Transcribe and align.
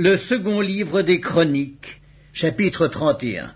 Le 0.00 0.16
second 0.16 0.60
livre 0.60 1.02
des 1.02 1.18
Chroniques, 1.18 2.00
chapitre 2.32 2.86
31. 2.86 3.50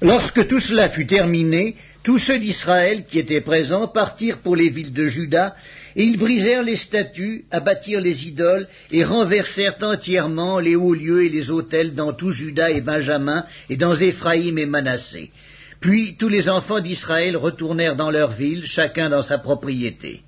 Lorsque 0.00 0.46
tout 0.46 0.60
cela 0.60 0.88
fut 0.88 1.08
terminé, 1.08 1.74
tous 2.04 2.20
ceux 2.20 2.38
d'Israël 2.38 3.06
qui 3.06 3.18
étaient 3.18 3.40
présents 3.40 3.88
partirent 3.88 4.38
pour 4.38 4.54
les 4.54 4.68
villes 4.68 4.92
de 4.92 5.08
Juda, 5.08 5.56
et 5.96 6.04
ils 6.04 6.16
brisèrent 6.16 6.62
les 6.62 6.76
statues, 6.76 7.44
abattirent 7.50 8.00
les 8.00 8.28
idoles, 8.28 8.68
et 8.92 9.02
renversèrent 9.02 9.78
entièrement 9.82 10.60
les 10.60 10.76
hauts 10.76 10.94
lieux 10.94 11.24
et 11.24 11.28
les 11.28 11.50
autels 11.50 11.96
dans 11.96 12.12
tout 12.12 12.30
Juda 12.30 12.70
et 12.70 12.80
Benjamin, 12.80 13.44
et 13.68 13.76
dans 13.76 13.96
Éphraïm 13.96 14.58
et 14.58 14.66
Manassé. 14.66 15.32
Puis 15.80 16.14
tous 16.20 16.28
les 16.28 16.48
enfants 16.48 16.78
d'Israël 16.78 17.36
retournèrent 17.36 17.96
dans 17.96 18.12
leur 18.12 18.30
ville, 18.30 18.64
chacun 18.64 19.10
dans 19.10 19.22
sa 19.24 19.38
propriété. 19.38 20.22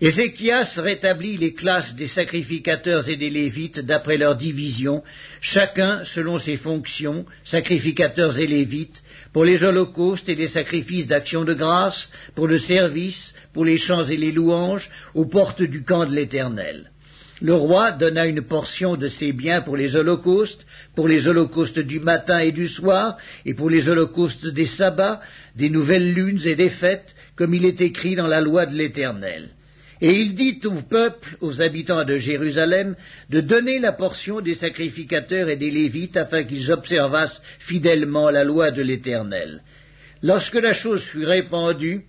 Ézéchias 0.00 0.74
rétablit 0.76 1.38
les 1.38 1.54
classes 1.54 1.96
des 1.96 2.06
sacrificateurs 2.06 3.08
et 3.08 3.16
des 3.16 3.30
Lévites 3.30 3.80
d'après 3.80 4.16
leur 4.16 4.36
division, 4.36 5.02
chacun 5.40 6.04
selon 6.04 6.38
ses 6.38 6.56
fonctions, 6.56 7.26
sacrificateurs 7.42 8.38
et 8.38 8.46
Lévites, 8.46 9.02
pour 9.32 9.44
les 9.44 9.64
holocaustes 9.64 10.28
et 10.28 10.36
les 10.36 10.46
sacrifices 10.46 11.08
d'action 11.08 11.42
de 11.42 11.52
grâce, 11.52 12.12
pour 12.36 12.46
le 12.46 12.58
service, 12.58 13.34
pour 13.52 13.64
les 13.64 13.76
chants 13.76 14.04
et 14.04 14.16
les 14.16 14.30
louanges, 14.30 14.88
aux 15.14 15.26
portes 15.26 15.62
du 15.62 15.82
camp 15.82 16.06
de 16.06 16.14
l'Éternel. 16.14 16.92
Le 17.40 17.54
roi 17.54 17.90
donna 17.90 18.26
une 18.26 18.42
portion 18.42 18.94
de 18.94 19.08
ses 19.08 19.32
biens 19.32 19.62
pour 19.62 19.76
les 19.76 19.96
holocaustes, 19.96 20.64
pour 20.94 21.08
les 21.08 21.26
holocaustes 21.26 21.80
du 21.80 21.98
matin 21.98 22.38
et 22.38 22.52
du 22.52 22.68
soir, 22.68 23.16
et 23.44 23.54
pour 23.54 23.68
les 23.68 23.88
holocaustes 23.88 24.46
des 24.46 24.66
sabbats, 24.66 25.20
des 25.56 25.70
nouvelles 25.70 26.12
lunes 26.12 26.46
et 26.46 26.54
des 26.54 26.70
fêtes, 26.70 27.16
comme 27.34 27.52
il 27.52 27.64
est 27.64 27.80
écrit 27.80 28.14
dans 28.14 28.28
la 28.28 28.40
loi 28.40 28.64
de 28.64 28.76
l'Éternel. 28.76 29.50
Et 30.00 30.12
il 30.12 30.34
dit 30.34 30.60
au 30.64 30.82
peuple, 30.88 31.36
aux 31.40 31.60
habitants 31.60 32.04
de 32.04 32.18
Jérusalem, 32.18 32.94
de 33.30 33.40
donner 33.40 33.80
la 33.80 33.92
portion 33.92 34.40
des 34.40 34.54
sacrificateurs 34.54 35.48
et 35.48 35.56
des 35.56 35.70
Lévites 35.70 36.16
afin 36.16 36.44
qu'ils 36.44 36.70
observassent 36.70 37.42
fidèlement 37.58 38.30
la 38.30 38.44
loi 38.44 38.70
de 38.70 38.82
l'Éternel. 38.82 39.62
Lorsque 40.22 40.54
la 40.54 40.72
chose 40.72 41.02
fut 41.02 41.24
répandue, 41.24 42.02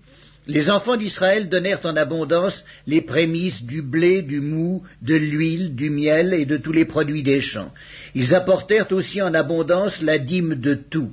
les 0.47 0.69
enfants 0.69 0.97
d'Israël 0.97 1.49
donnèrent 1.49 1.85
en 1.85 1.95
abondance 1.95 2.65
les 2.87 3.01
prémices 3.01 3.63
du 3.63 3.81
blé, 3.81 4.21
du 4.23 4.39
mou, 4.39 4.83
de 5.01 5.15
l'huile, 5.15 5.75
du 5.75 5.89
miel 5.89 6.33
et 6.33 6.45
de 6.45 6.57
tous 6.57 6.71
les 6.71 6.85
produits 6.85 7.23
des 7.23 7.41
champs. 7.41 7.71
Ils 8.15 8.33
apportèrent 8.33 8.91
aussi 8.91 9.21
en 9.21 9.33
abondance 9.33 10.01
la 10.01 10.17
dîme 10.17 10.55
de 10.55 10.73
tout. 10.73 11.11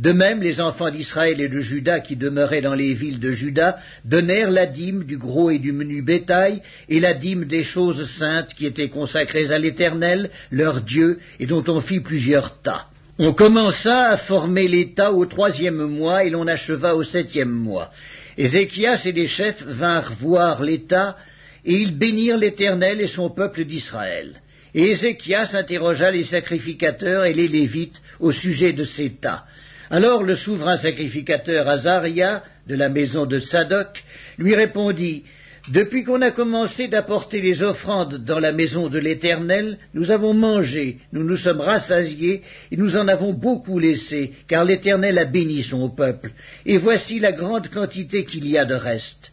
De 0.00 0.12
même, 0.12 0.40
les 0.40 0.62
enfants 0.62 0.88
d'Israël 0.88 1.42
et 1.42 1.50
de 1.50 1.60
Juda 1.60 2.00
qui 2.00 2.16
demeuraient 2.16 2.62
dans 2.62 2.72
les 2.72 2.94
villes 2.94 3.20
de 3.20 3.32
Juda 3.32 3.78
donnèrent 4.06 4.50
la 4.50 4.64
dîme 4.64 5.04
du 5.04 5.18
gros 5.18 5.50
et 5.50 5.58
du 5.58 5.72
menu 5.72 6.00
bétail 6.00 6.62
et 6.88 7.00
la 7.00 7.12
dîme 7.12 7.44
des 7.44 7.62
choses 7.62 8.10
saintes 8.18 8.54
qui 8.54 8.64
étaient 8.64 8.88
consacrées 8.88 9.52
à 9.52 9.58
l'Éternel, 9.58 10.30
leur 10.50 10.80
Dieu, 10.80 11.18
et 11.38 11.44
dont 11.44 11.62
on 11.68 11.82
fit 11.82 12.00
plusieurs 12.00 12.62
tas. 12.62 12.86
On 13.18 13.34
commença 13.34 14.12
à 14.12 14.16
former 14.16 14.68
l'État 14.68 15.12
au 15.12 15.26
troisième 15.26 15.84
mois 15.84 16.24
et 16.24 16.30
l'on 16.30 16.46
acheva 16.46 16.94
au 16.94 17.02
septième 17.02 17.50
mois. 17.50 17.90
Ézéchias 18.38 19.02
et 19.04 19.12
les 19.12 19.26
chefs 19.26 19.62
vinrent 19.62 20.14
voir 20.18 20.62
l'État 20.62 21.18
et 21.66 21.74
ils 21.74 21.98
bénirent 21.98 22.38
l'Éternel 22.38 23.02
et 23.02 23.06
son 23.06 23.28
peuple 23.28 23.66
d'Israël. 23.66 24.40
Et 24.74 24.92
Ézéchias 24.92 25.50
interrogea 25.52 26.10
les 26.10 26.24
sacrificateurs 26.24 27.26
et 27.26 27.34
les 27.34 27.48
Lévites 27.48 28.00
au 28.18 28.32
sujet 28.32 28.72
de 28.72 28.84
ces 28.84 29.10
tas. 29.10 29.44
Alors 29.92 30.22
le 30.22 30.36
souverain 30.36 30.76
sacrificateur 30.76 31.66
Azaria, 31.68 32.44
de 32.68 32.76
la 32.76 32.88
maison 32.88 33.26
de 33.26 33.40
Sadoc, 33.40 34.04
lui 34.38 34.54
répondit 34.54 35.24
Depuis 35.72 36.04
qu'on 36.04 36.22
a 36.22 36.30
commencé 36.30 36.86
d'apporter 36.86 37.40
les 37.40 37.60
offrandes 37.64 38.18
dans 38.24 38.38
la 38.38 38.52
maison 38.52 38.86
de 38.88 39.00
l'Éternel, 39.00 39.78
nous 39.92 40.12
avons 40.12 40.32
mangé, 40.32 40.98
nous 41.12 41.24
nous 41.24 41.36
sommes 41.36 41.60
rassasiés, 41.60 42.42
et 42.70 42.76
nous 42.76 42.96
en 42.96 43.08
avons 43.08 43.32
beaucoup 43.32 43.80
laissé, 43.80 44.32
car 44.46 44.64
l'Éternel 44.64 45.18
a 45.18 45.24
béni 45.24 45.64
son 45.64 45.90
peuple, 45.90 46.30
et 46.64 46.78
voici 46.78 47.18
la 47.18 47.32
grande 47.32 47.68
quantité 47.68 48.24
qu'il 48.24 48.46
y 48.46 48.56
a 48.56 48.64
de 48.64 48.74
reste. 48.74 49.32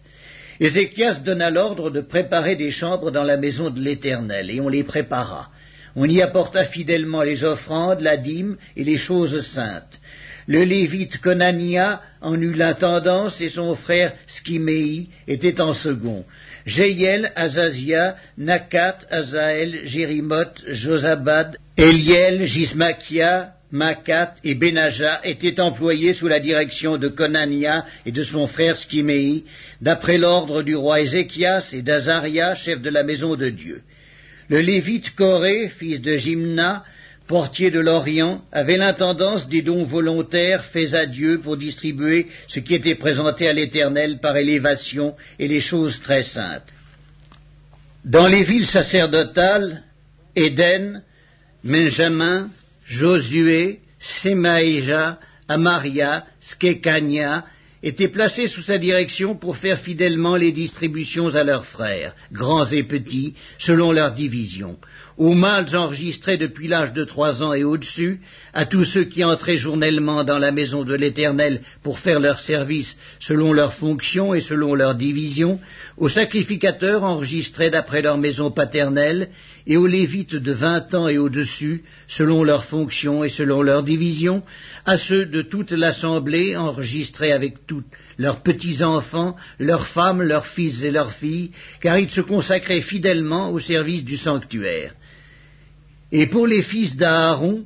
Ézéchias 0.59 1.19
donna 1.23 1.51
l'ordre 1.51 1.91
de 1.91 2.01
préparer 2.01 2.55
des 2.55 2.71
chambres 2.71 3.11
dans 3.11 3.23
la 3.23 3.37
maison 3.37 3.69
de 3.69 3.79
l'Éternel, 3.79 4.49
et 4.49 4.59
on 4.59 4.69
les 4.69 4.83
prépara. 4.83 5.51
On 5.95 6.05
y 6.05 6.19
apporta 6.21 6.65
fidèlement 6.65 7.21
les 7.21 7.43
offrandes, 7.43 8.01
la 8.01 8.17
dîme 8.17 8.57
et 8.75 8.83
les 8.83 8.97
choses 8.97 9.45
saintes. 9.45 9.99
Le 10.47 10.63
lévite 10.63 11.17
Conania 11.19 12.01
en 12.21 12.41
eut 12.41 12.53
l'intendance 12.53 13.41
et 13.41 13.49
son 13.49 13.75
frère 13.75 14.13
Skiméi 14.27 15.09
était 15.27 15.59
en 15.59 15.73
second. 15.73 16.23
Jéiel, 16.65 17.31
Azazia, 17.35 18.15
Nakat, 18.37 18.99
Azaël, 19.09 19.81
Jérimoth, 19.83 20.63
Josabad, 20.67 21.57
Eliel, 21.77 22.45
Gismakia, 22.45 23.53
Makat 23.71 24.35
et 24.45 24.55
Benaja 24.55 25.19
étaient 25.25 25.59
employés 25.59 26.13
sous 26.13 26.29
la 26.29 26.39
direction 26.39 26.97
de 26.97 27.09
Conania 27.09 27.85
et 28.05 28.13
de 28.13 28.23
son 28.23 28.47
frère 28.47 28.77
Skiméi, 28.77 29.43
d'après 29.81 30.17
l'ordre 30.17 30.63
du 30.63 30.75
roi 30.77 31.01
Ézéchias 31.01 31.73
et 31.73 31.81
d'Azaria, 31.81 32.55
chef 32.55 32.81
de 32.81 32.89
la 32.89 33.03
maison 33.03 33.35
de 33.35 33.49
Dieu. 33.49 33.81
Le 34.47 34.61
lévite 34.61 35.13
Corée, 35.15 35.67
fils 35.67 36.01
de 36.01 36.15
Jimna, 36.15 36.85
portier 37.27 37.71
de 37.71 37.79
l'Orient, 37.79 38.41
avait 38.51 38.77
l'intendance 38.77 39.47
des 39.49 39.61
dons 39.61 39.83
volontaires 39.83 40.63
faits 40.65 40.93
à 40.93 41.05
Dieu 41.05 41.39
pour 41.39 41.57
distribuer 41.57 42.27
ce 42.47 42.59
qui 42.59 42.73
était 42.73 42.95
présenté 42.95 43.47
à 43.47 43.53
l'Éternel 43.53 44.19
par 44.19 44.37
élévation 44.37 45.15
et 45.37 45.47
les 45.47 45.59
choses 45.59 46.01
très 46.01 46.23
saintes. 46.23 46.73
Dans 48.05 48.27
les 48.27 48.43
villes 48.43 48.65
sacerdotales, 48.65 49.83
Éden, 50.35 51.03
Benjamin, 51.63 52.49
Josué, 52.85 53.79
Semaïja, 53.99 55.19
Amaria, 55.49 56.25
Skekania, 56.39 57.45
étaient 57.83 58.07
placés 58.07 58.47
sous 58.47 58.61
sa 58.61 58.77
direction 58.77 59.35
pour 59.35 59.57
faire 59.57 59.79
fidèlement 59.79 60.35
les 60.35 60.51
distributions 60.51 61.35
à 61.35 61.43
leurs 61.43 61.65
frères, 61.65 62.15
grands 62.31 62.65
et 62.65 62.83
petits, 62.83 63.35
selon 63.59 63.91
leur 63.91 64.13
division, 64.13 64.77
aux 65.17 65.33
mâles 65.33 65.75
enregistrés 65.75 66.37
depuis 66.37 66.67
l'âge 66.67 66.93
de 66.93 67.03
trois 67.03 67.41
ans 67.41 67.53
et 67.53 67.63
au-dessus, 67.63 68.21
à 68.53 68.65
tous 68.65 68.83
ceux 68.83 69.03
qui 69.03 69.23
entraient 69.23 69.57
journellement 69.57 70.23
dans 70.23 70.37
la 70.37 70.51
maison 70.51 70.83
de 70.83 70.93
l'Éternel 70.93 71.61
pour 71.81 71.99
faire 71.99 72.19
leur 72.19 72.39
service 72.39 72.95
selon 73.19 73.51
leurs 73.51 73.73
fonctions 73.73 74.35
et 74.35 74.41
selon 74.41 74.75
leur 74.75 74.93
division, 74.95 75.59
aux 75.97 76.09
sacrificateurs 76.09 77.03
enregistrés 77.03 77.71
d'après 77.71 78.03
leur 78.03 78.17
maison 78.17 78.51
paternelle, 78.51 79.29
et 79.69 79.75
aux 79.75 79.87
Lévites 79.87 80.35
de 80.35 80.53
vingt 80.53 80.93
ans 80.93 81.09
et 81.09 81.17
au-dessus, 81.17 81.83
selon 82.07 82.43
leurs 82.43 82.63
fonctions 82.63 83.23
et 83.25 83.29
selon 83.29 83.61
leur 83.61 83.83
division, 83.83 84.43
à 84.85 84.97
ceux 84.97 85.25
de 85.25 85.41
toute 85.41 85.71
l'assemblée 85.71 86.55
enregistrés 86.55 87.33
avec 87.33 87.67
tous 87.67 87.83
leurs 88.17 88.41
petits-enfants, 88.41 89.35
leurs 89.59 89.87
femmes, 89.87 90.21
leurs 90.21 90.47
fils 90.47 90.83
et 90.83 90.91
leurs 90.91 91.11
filles, 91.11 91.51
car 91.81 91.97
ils 91.99 92.09
se 92.09 92.21
consacraient 92.21 92.81
fidèlement 92.81 93.51
au 93.51 93.59
service 93.59 94.03
du 94.03 94.17
sanctuaire. 94.17 94.93
Et 96.11 96.27
pour 96.27 96.47
les 96.47 96.61
fils 96.61 96.95
d'Aaron, 96.95 97.65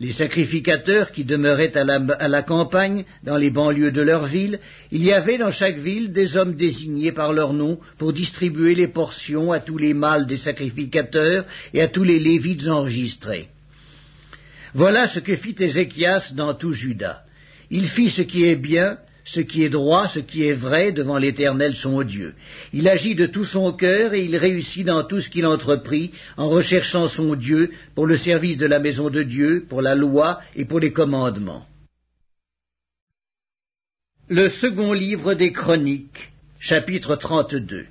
les 0.00 0.12
sacrificateurs 0.12 1.12
qui 1.12 1.24
demeuraient 1.24 1.76
à 1.76 1.84
la, 1.84 2.42
campagne, 2.42 3.04
dans 3.22 3.36
les 3.36 3.50
banlieues 3.50 3.92
de 3.92 4.00
leur 4.00 4.26
ville, 4.26 4.58
il 4.90 5.04
y 5.04 5.12
avait 5.12 5.36
dans 5.36 5.50
chaque 5.50 5.76
ville 5.76 6.10
des 6.12 6.36
hommes 6.36 6.56
désignés 6.56 7.12
par 7.12 7.34
leur 7.34 7.52
nom 7.52 7.78
pour 7.98 8.14
distribuer 8.14 8.74
les 8.74 8.88
portions 8.88 9.52
à 9.52 9.60
tous 9.60 9.76
les 9.76 9.92
mâles 9.92 10.26
des 10.26 10.38
sacrificateurs 10.38 11.44
et 11.74 11.82
à 11.82 11.88
tous 11.88 12.04
les 12.04 12.18
lévites 12.18 12.66
enregistrés. 12.66 13.48
Voilà 14.72 15.06
ce 15.06 15.20
que 15.20 15.36
fit 15.36 15.56
Ézéchias 15.58 16.32
dans 16.34 16.54
tout 16.54 16.72
Juda. 16.72 17.24
Il 17.70 17.86
fit 17.88 18.08
ce 18.08 18.22
qui 18.22 18.46
est 18.46 18.56
bien, 18.56 18.96
ce 19.24 19.40
qui 19.40 19.64
est 19.64 19.68
droit, 19.68 20.08
ce 20.08 20.20
qui 20.20 20.44
est 20.44 20.54
vrai 20.54 20.92
devant 20.92 21.18
l'Éternel 21.18 21.74
son 21.74 22.02
Dieu. 22.02 22.34
Il 22.72 22.88
agit 22.88 23.14
de 23.14 23.26
tout 23.26 23.44
son 23.44 23.72
cœur 23.72 24.14
et 24.14 24.24
il 24.24 24.36
réussit 24.36 24.86
dans 24.86 25.04
tout 25.04 25.20
ce 25.20 25.28
qu'il 25.28 25.46
entreprit 25.46 26.12
en 26.36 26.48
recherchant 26.48 27.08
son 27.08 27.34
Dieu 27.34 27.70
pour 27.94 28.06
le 28.06 28.16
service 28.16 28.58
de 28.58 28.66
la 28.66 28.78
maison 28.78 29.10
de 29.10 29.22
Dieu, 29.22 29.66
pour 29.68 29.82
la 29.82 29.94
loi 29.94 30.40
et 30.56 30.64
pour 30.64 30.80
les 30.80 30.92
commandements. 30.92 31.66
Le 34.28 34.48
second 34.48 34.92
livre 34.92 35.34
des 35.34 35.52
Chroniques, 35.52 36.30
chapitre 36.58 37.16
32. 37.16 37.86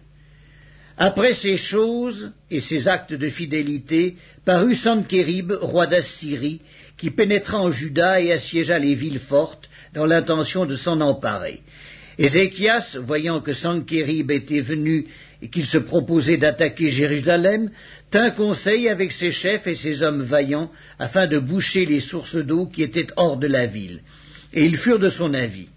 Après 1.02 1.34
ces 1.34 1.56
choses 1.56 2.34
et 2.52 2.60
ces 2.60 2.90
actes 2.90 3.14
de 3.14 3.30
fidélité, 3.30 4.18
parut 4.44 4.76
Sankérib, 4.76 5.54
roi 5.62 5.88
d'Assyrie, 5.88 6.62
qui 6.98 7.10
pénétra 7.10 7.58
en 7.60 7.72
Juda 7.72 8.20
et 8.20 8.34
assiégea 8.34 8.80
les 8.80 8.96
villes 8.96 9.20
fortes, 9.20 9.69
dans 9.94 10.06
l'intention 10.06 10.66
de 10.66 10.76
s'en 10.76 11.02
emparer. 11.02 11.62
Ézéchias, 12.18 12.98
voyant 13.00 13.40
que 13.40 13.54
Sankérib 13.54 14.30
était 14.30 14.60
venu 14.60 15.08
et 15.42 15.48
qu'il 15.48 15.66
se 15.66 15.78
proposait 15.78 16.38
d'attaquer 16.38 16.90
Jérusalem, 16.90 17.72
tint 18.12 18.32
conseil 18.32 18.90
avec 18.90 19.14
ses 19.14 19.32
chefs 19.32 19.68
et 19.68 19.76
ses 19.76 20.04
hommes 20.04 20.24
vaillants 20.24 20.70
afin 21.00 21.28
de 21.28 21.40
boucher 21.40 21.86
les 21.86 22.02
sources 22.02 22.36
d'eau 22.36 22.66
qui 22.66 22.84
étaient 22.84 23.08
hors 23.16 23.38
de 23.38 23.48
la 23.48 23.68
ville. 23.68 24.02
Et 24.54 24.66
ils 24.66 24.76
furent 24.76 25.00
de 25.00 25.08
son 25.08 25.34
avis. 25.34 25.70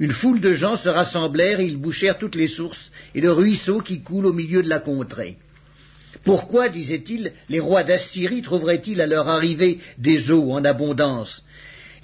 Une 0.00 0.10
foule 0.10 0.40
de 0.40 0.52
gens 0.52 0.76
se 0.76 0.88
rassemblèrent 0.88 1.60
et 1.60 1.66
ils 1.66 1.76
bouchèrent 1.76 2.18
toutes 2.18 2.34
les 2.34 2.48
sources 2.48 2.90
et 3.14 3.20
le 3.20 3.30
ruisseau 3.30 3.78
qui 3.78 4.02
coule 4.02 4.26
au 4.26 4.32
milieu 4.32 4.64
de 4.64 4.68
la 4.68 4.80
contrée. 4.80 5.36
Pourquoi, 6.24 6.68
disait-il, 6.68 7.32
les 7.48 7.60
rois 7.60 7.84
d'Assyrie 7.84 8.42
trouveraient-ils 8.42 9.00
à 9.00 9.06
leur 9.06 9.28
arrivée 9.28 9.78
des 9.98 10.32
eaux 10.32 10.50
en 10.52 10.64
abondance? 10.64 11.43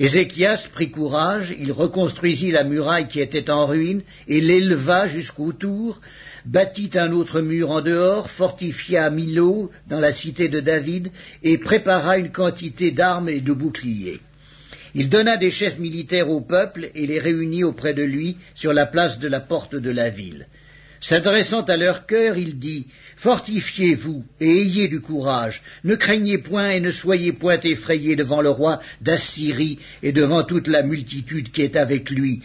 Ézéchias 0.01 0.67
prit 0.73 0.91
courage, 0.91 1.55
il 1.61 1.73
reconstruisit 1.73 2.51
la 2.51 2.65
muraille 2.65 3.07
qui 3.07 3.21
était 3.21 3.51
en 3.51 3.67
ruine 3.67 4.01
et 4.27 4.41
l'éleva 4.41 5.07
jusqu'au 5.07 5.53
tour, 5.53 6.01
bâtit 6.47 6.93
un 6.95 7.13
autre 7.13 7.43
mur 7.43 7.71
en 7.71 7.83
dehors, 7.83 8.31
fortifia 8.31 9.11
Milo 9.11 9.71
dans 9.91 10.01
la 10.01 10.15
cité 10.15 10.49
de 10.49 10.61
David 10.61 11.11
et 11.43 11.59
prépara 11.59 12.17
une 12.17 12.33
quantité 12.33 12.93
d'armes 12.93 13.29
et 13.29 13.43
de 13.43 13.53
boucliers. 13.53 14.21
Il 14.95 15.11
donna 15.11 15.37
des 15.37 15.51
chefs 15.51 15.79
militaires 15.79 16.31
au 16.31 16.41
peuple 16.41 16.89
et 16.95 17.07
les 17.07 17.19
réunit 17.19 17.63
auprès 17.63 17.93
de 17.93 18.03
lui 18.03 18.39
sur 18.55 18.73
la 18.73 18.87
place 18.87 19.19
de 19.19 19.29
la 19.29 19.41
porte 19.41 19.75
de 19.75 19.91
la 19.91 20.09
ville. 20.09 20.47
S'adressant 21.01 21.63
à 21.63 21.77
leur 21.77 22.07
cœur, 22.07 22.37
il 22.37 22.59
dit 22.59 22.87
Fortifiez-vous 23.17 24.25
et 24.41 24.63
ayez 24.63 24.89
du 24.89 25.01
courage, 25.01 25.63
ne 25.85 25.95
craignez 25.95 26.39
point 26.39 26.71
et 26.71 26.81
ne 26.81 26.91
soyez 26.91 27.33
point 27.33 27.61
effrayés 27.61 28.17
devant 28.17 28.43
le 28.43 28.51
roi 28.51 28.81
d'Assyrie 29.01 29.79
et 30.03 30.13
devant 30.13 30.43
toute 30.43 30.69
la 30.69 30.83
multitude 30.83 31.51
qui 31.53 31.63
est 31.63 31.77
avec 31.77 32.11
lui, 32.11 32.43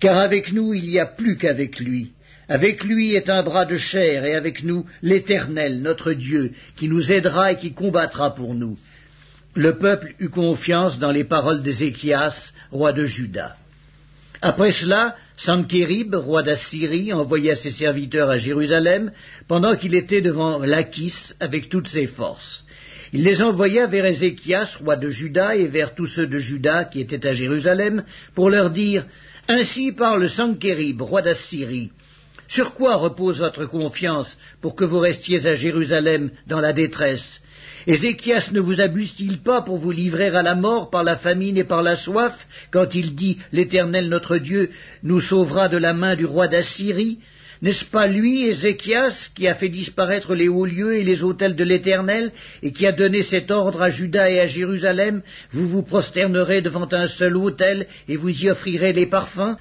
car 0.00 0.18
avec 0.18 0.52
nous 0.52 0.74
il 0.74 0.84
n'y 0.86 0.98
a 0.98 1.06
plus 1.06 1.36
qu'avec 1.36 1.78
lui. 1.80 2.12
Avec 2.48 2.82
lui 2.82 3.14
est 3.14 3.28
un 3.28 3.42
bras 3.42 3.66
de 3.66 3.76
chair, 3.76 4.24
et 4.24 4.34
avec 4.34 4.62
nous 4.64 4.86
l'Éternel, 5.02 5.82
notre 5.82 6.14
Dieu, 6.14 6.52
qui 6.76 6.88
nous 6.88 7.12
aidera 7.12 7.52
et 7.52 7.56
qui 7.56 7.72
combattra 7.72 8.34
pour 8.34 8.54
nous. 8.54 8.78
Le 9.54 9.76
peuple 9.76 10.14
eut 10.18 10.30
confiance 10.30 10.98
dans 10.98 11.10
les 11.10 11.24
paroles 11.24 11.62
d'Ézéchias, 11.62 12.52
roi 12.70 12.94
de 12.94 13.04
Juda. 13.04 13.56
Après 14.40 14.70
cela, 14.70 15.16
Sankérib, 15.36 16.14
roi 16.14 16.42
d'Assyrie, 16.42 17.12
envoya 17.12 17.56
ses 17.56 17.72
serviteurs 17.72 18.30
à 18.30 18.38
Jérusalem 18.38 19.10
pendant 19.48 19.74
qu'il 19.74 19.94
était 19.94 20.20
devant 20.20 20.58
Lachis 20.58 21.32
avec 21.40 21.68
toutes 21.68 21.88
ses 21.88 22.06
forces. 22.06 22.64
Il 23.12 23.24
les 23.24 23.42
envoya 23.42 23.86
vers 23.86 24.04
Ézéchias, 24.04 24.78
roi 24.80 24.96
de 24.96 25.10
Juda, 25.10 25.56
et 25.56 25.66
vers 25.66 25.94
tous 25.94 26.06
ceux 26.06 26.26
de 26.26 26.38
Juda 26.38 26.84
qui 26.84 27.00
étaient 27.00 27.26
à 27.26 27.32
Jérusalem, 27.32 28.04
pour 28.34 28.50
leur 28.50 28.70
dire 28.70 29.06
Ainsi 29.48 29.92
parle 29.92 30.28
Sankérib, 30.28 31.00
roi 31.00 31.22
d'Assyrie. 31.22 31.90
Sur 32.46 32.74
quoi 32.74 32.96
repose 32.96 33.40
votre 33.40 33.66
confiance 33.66 34.36
pour 34.60 34.74
que 34.74 34.84
vous 34.84 34.98
restiez 34.98 35.44
à 35.46 35.54
Jérusalem 35.54 36.30
dans 36.46 36.60
la 36.60 36.72
détresse? 36.72 37.40
Ézéchias 37.86 38.50
ne 38.52 38.60
vous 38.60 38.80
abuse-t-il 38.80 39.38
pas 39.38 39.62
pour 39.62 39.78
vous 39.78 39.90
livrer 39.90 40.28
à 40.28 40.42
la 40.42 40.54
mort 40.54 40.90
par 40.90 41.04
la 41.04 41.16
famine 41.16 41.56
et 41.56 41.64
par 41.64 41.82
la 41.82 41.96
soif, 41.96 42.46
quand 42.70 42.94
il 42.94 43.14
dit 43.14 43.38
L'Éternel 43.52 44.08
notre 44.08 44.38
Dieu 44.38 44.70
nous 45.02 45.20
sauvera 45.20 45.68
de 45.68 45.78
la 45.78 45.94
main 45.94 46.16
du 46.16 46.24
roi 46.24 46.48
d'Assyrie? 46.48 47.18
N'est-ce 47.60 47.84
pas 47.84 48.06
lui, 48.06 48.46
Ézéchias, 48.46 49.30
qui 49.34 49.48
a 49.48 49.54
fait 49.54 49.68
disparaître 49.68 50.34
les 50.34 50.48
hauts 50.48 50.66
lieux 50.66 50.96
et 50.96 51.02
les 51.02 51.24
autels 51.24 51.56
de 51.56 51.64
l'Éternel, 51.64 52.30
et 52.62 52.72
qui 52.72 52.86
a 52.86 52.92
donné 52.92 53.22
cet 53.22 53.50
ordre 53.50 53.82
à 53.82 53.90
Juda 53.90 54.30
et 54.30 54.38
à 54.38 54.46
Jérusalem? 54.46 55.22
Vous 55.50 55.68
vous 55.68 55.82
prosternerez 55.82 56.60
devant 56.60 56.88
un 56.92 57.08
seul 57.08 57.36
autel, 57.36 57.86
et 58.08 58.16
vous 58.16 58.44
y 58.44 58.48
offrirez 58.48 58.92
les 58.92 59.06
parfums. 59.06 59.56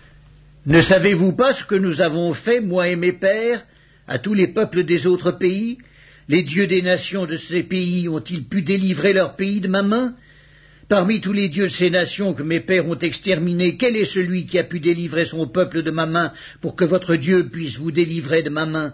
Ne 0.68 0.82
savez-vous 0.82 1.34
pas 1.34 1.54
ce 1.54 1.64
que 1.64 1.76
nous 1.76 2.02
avons 2.02 2.34
fait, 2.34 2.60
moi 2.62 2.88
et 2.88 2.96
mes 2.96 3.14
pères, 3.14 3.66
à 4.08 4.20
tous 4.20 4.36
les 4.36 4.48
peuples 4.48 4.84
des 4.84 5.08
autres 5.08 5.32
pays? 5.32 5.80
Les 6.30 6.44
dieux 6.44 6.68
des 6.68 6.82
nations 6.82 7.26
de 7.26 7.38
ces 7.38 7.64
pays 7.64 8.10
ont-ils 8.10 8.44
pu 8.44 8.62
délivrer 8.62 9.14
leur 9.14 9.36
pays 9.36 9.62
de 9.62 9.68
ma 9.68 9.82
main? 9.82 10.14
Parmi 10.90 11.22
tous 11.22 11.34
les 11.34 11.50
dieux 11.50 11.68
de 11.68 11.74
ces 11.74 11.90
nations 11.90 12.34
que 12.34 12.44
mes 12.44 12.60
pères 12.60 12.88
ont 12.88 12.98
exterminés, 12.98 13.78
quel 13.78 13.96
est 13.96 14.06
celui 14.06 14.46
qui 14.46 14.58
a 14.60 14.64
pu 14.64 14.80
délivrer 14.80 15.26
son 15.26 15.48
peuple 15.48 15.84
de 15.84 15.92
ma 15.92 16.06
main 16.06 16.34
pour 16.62 16.76
que 16.76 16.86
votre 16.86 17.16
Dieu 17.16 17.48
puisse 17.50 17.78
vous 17.78 17.92
délivrer 17.92 18.44
de 18.44 18.50
ma 18.50 18.66
main? 18.66 18.94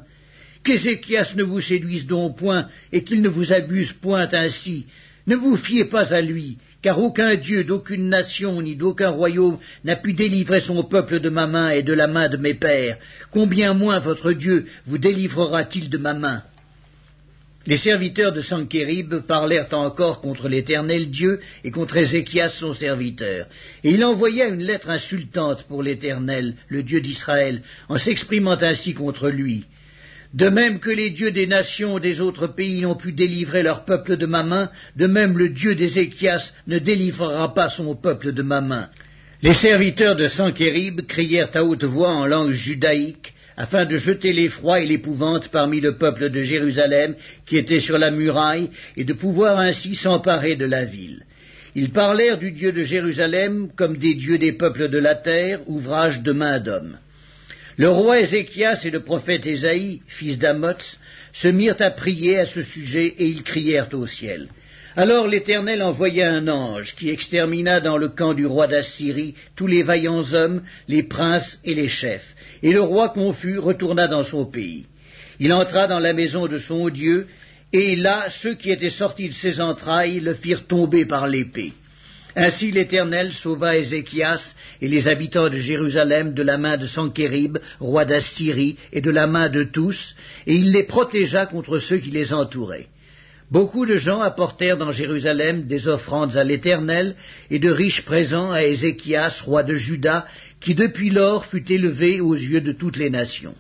Qu'Ézéchias 0.64 1.34
ne 1.36 1.44
vous 1.44 1.60
séduise 1.60 2.06
donc 2.08 2.38
point 2.38 2.68
et 2.92 3.04
qu'il 3.04 3.22
ne 3.22 3.30
vous 3.30 3.52
abuse 3.52 3.94
point 3.94 4.28
ainsi. 4.32 4.86
Ne 5.28 5.36
vous 5.36 5.56
fiez 5.56 5.86
pas 5.86 6.14
à 6.14 6.22
lui, 6.22 6.58
car 6.82 7.00
aucun 7.00 7.36
Dieu 7.36 7.64
d'aucune 7.64 8.10
nation 8.10 8.62
ni 8.62 8.76
d'aucun 8.76 9.10
royaume 9.10 9.58
n'a 9.84 9.96
pu 9.96 10.14
délivrer 10.14 10.62
son 10.62 10.84
peuple 10.84 11.20
de 11.20 11.30
ma 11.30 11.48
main 11.48 11.72
et 11.72 11.84
de 11.84 11.94
la 11.94 12.08
main 12.08 12.30
de 12.30 12.38
mes 12.38 12.54
pères. 12.54 12.98
Combien 13.32 13.74
moins 13.74 14.00
votre 14.00 14.34
Dieu 14.34 14.66
vous 14.86 14.98
délivrera-t-il 14.98 15.90
de 15.90 15.98
ma 15.98 16.14
main? 16.14 16.44
Les 17.66 17.78
serviteurs 17.78 18.34
de 18.34 18.42
Sankérib 18.42 19.22
parlèrent 19.28 19.74
encore 19.74 20.20
contre 20.20 20.50
l'Éternel 20.50 21.10
Dieu 21.10 21.40
et 21.64 21.72
contre 21.72 21.98
Ézéchias 21.98 22.50
son 22.50 22.74
serviteur. 22.74 23.48
Et 23.84 23.92
il 23.92 24.04
envoya 24.04 24.48
une 24.48 24.64
lettre 24.64 24.90
insultante 24.90 25.64
pour 25.64 25.82
l'Éternel, 25.82 26.56
le 26.68 26.84
Dieu 26.84 27.00
d'Israël, 27.00 27.62
en 27.88 27.98
s'exprimant 27.98 28.58
ainsi 28.62 28.94
contre 28.94 29.30
lui. 29.30 29.66
De 30.34 30.50
même 30.50 30.80
que 30.80 30.90
les 30.90 31.12
dieux 31.12 31.32
des 31.32 31.48
nations 31.48 32.00
des 32.00 32.20
autres 32.20 32.48
pays 32.48 32.82
n'ont 32.82 32.96
pu 32.96 33.14
délivrer 33.14 33.64
leur 33.64 33.86
peuple 33.86 34.18
de 34.18 34.26
ma 34.26 34.44
main, 34.44 34.70
de 34.98 35.06
même 35.08 35.38
le 35.38 35.50
Dieu 35.50 35.76
d'Ézéchias 35.76 36.54
ne 36.68 36.80
délivrera 36.80 37.54
pas 37.54 37.70
son 37.70 37.96
peuple 37.96 38.34
de 38.34 38.42
ma 38.42 38.60
main. 38.60 38.90
Les 39.44 39.54
serviteurs 39.54 40.16
de 40.16 40.28
Sankérib 40.28 41.02
crièrent 41.06 41.52
à 41.54 41.64
haute 41.64 41.84
voix 41.84 42.10
en 42.10 42.26
langue 42.26 42.54
judaïque, 42.54 43.33
afin 43.58 43.86
de 43.86 43.98
jeter 43.98 44.34
l'effroi 44.34 44.82
et 44.82 44.86
l'épouvante 44.86 45.50
parmi 45.50 45.80
le 45.80 45.98
peuple 45.98 46.30
de 46.30 46.44
Jérusalem 46.44 47.16
qui 47.46 47.58
était 47.58 47.80
sur 47.80 47.98
la 47.98 48.12
muraille, 48.12 48.70
et 48.98 49.04
de 49.04 49.14
pouvoir 49.14 49.60
ainsi 49.60 49.96
s'emparer 49.96 50.56
de 50.56 50.66
la 50.66 50.86
ville. 50.86 51.24
Ils 51.76 51.92
parlèrent 51.92 52.38
du 52.38 52.52
Dieu 52.52 52.72
de 52.72 52.84
Jérusalem 52.84 53.70
comme 53.76 53.98
des 53.98 54.14
dieux 54.14 54.38
des 54.38 54.54
peuples 54.54 54.90
de 54.90 55.00
la 55.00 55.16
terre, 55.16 55.60
ouvrage 55.68 56.22
de 56.22 56.32
main 56.32 56.60
d'homme. 56.60 56.98
Le 57.78 57.90
roi 57.90 58.20
Ézéchias 58.20 58.82
et 58.86 58.92
le 58.92 59.00
prophète 59.00 59.48
Ésaïe, 59.48 60.02
fils 60.08 60.38
d'Amoth, 60.38 61.00
se 61.34 61.48
mirent 61.48 61.82
à 61.82 61.90
prier 61.90 62.38
à 62.38 62.46
ce 62.46 62.62
sujet 62.62 63.16
et 63.18 63.26
ils 63.26 63.42
crièrent 63.42 63.92
au 63.94 64.06
ciel. 64.06 64.50
Alors 64.96 65.28
l'Éternel 65.28 65.82
envoya 65.82 66.32
un 66.32 66.48
ange 66.48 66.96
qui 66.96 67.10
extermina 67.10 67.80
dans 67.80 67.98
le 67.98 68.10
camp 68.10 68.36
du 68.36 68.46
roi 68.46 68.68
d'Assyrie 68.68 69.34
tous 69.56 69.66
les 69.66 69.82
vaillants 69.82 70.34
hommes, 70.34 70.62
les 70.88 71.02
princes 71.02 71.60
et 71.66 71.74
les 71.74 71.88
chefs, 71.88 72.36
et 72.64 72.72
le 72.72 72.82
roi 72.82 73.10
confus 73.10 73.60
retourna 73.60 74.08
dans 74.08 74.24
son 74.24 74.46
pays. 74.46 74.86
Il 75.40 75.52
entra 75.52 75.88
dans 75.88 76.00
la 76.00 76.14
maison 76.14 76.48
de 76.48 76.58
son 76.58 76.90
Dieu, 76.90 77.28
et 77.74 77.96
là 77.98 78.30
ceux 78.30 78.56
qui 78.56 78.72
étaient 78.72 78.90
sortis 78.90 79.30
de 79.30 79.34
ses 79.34 79.60
entrailles 79.60 80.22
le 80.22 80.34
firent 80.34 80.66
tomber 80.66 81.06
par 81.06 81.28
l'épée. 81.28 81.74
Ainsi 82.36 82.72
l'Éternel 82.72 83.32
sauva 83.32 83.78
Ézéchias 83.78 84.56
et 84.82 84.88
les 84.88 85.08
habitants 85.08 85.50
de 85.50 85.58
Jérusalem 85.58 86.34
de 86.34 86.42
la 86.42 86.58
main 86.58 86.78
de 86.78 86.88
Sankérib, 86.88 87.60
roi 87.80 88.06
d'Assyrie, 88.06 88.78
et 88.92 89.02
de 89.02 89.12
la 89.12 89.28
main 89.28 89.50
de 89.50 89.64
tous, 89.64 90.16
et 90.48 90.56
il 90.56 90.72
les 90.72 90.84
protégea 90.84 91.46
contre 91.46 91.78
ceux 91.78 91.98
qui 91.98 92.10
les 92.10 92.34
entouraient. 92.34 92.88
Beaucoup 93.54 93.86
de 93.86 93.98
gens 93.98 94.20
apportèrent 94.20 94.78
dans 94.78 94.92
Jérusalem 94.92 95.68
des 95.68 95.88
offrandes 95.88 96.36
à 96.38 96.44
l'Éternel 96.44 97.16
et 97.52 97.60
de 97.60 97.70
riches 97.70 98.04
présents 98.04 98.50
à 98.50 98.64
Ézéchias, 98.64 99.44
roi 99.46 99.62
de 99.62 99.76
Juda, 99.76 100.26
qui 100.60 100.74
depuis 100.74 101.12
lors 101.12 101.46
fut 101.46 101.72
élevé 101.72 102.20
aux 102.20 102.34
yeux 102.34 102.62
de 102.62 102.72
toutes 102.72 102.98
les 102.98 103.12
nations. 103.12 103.54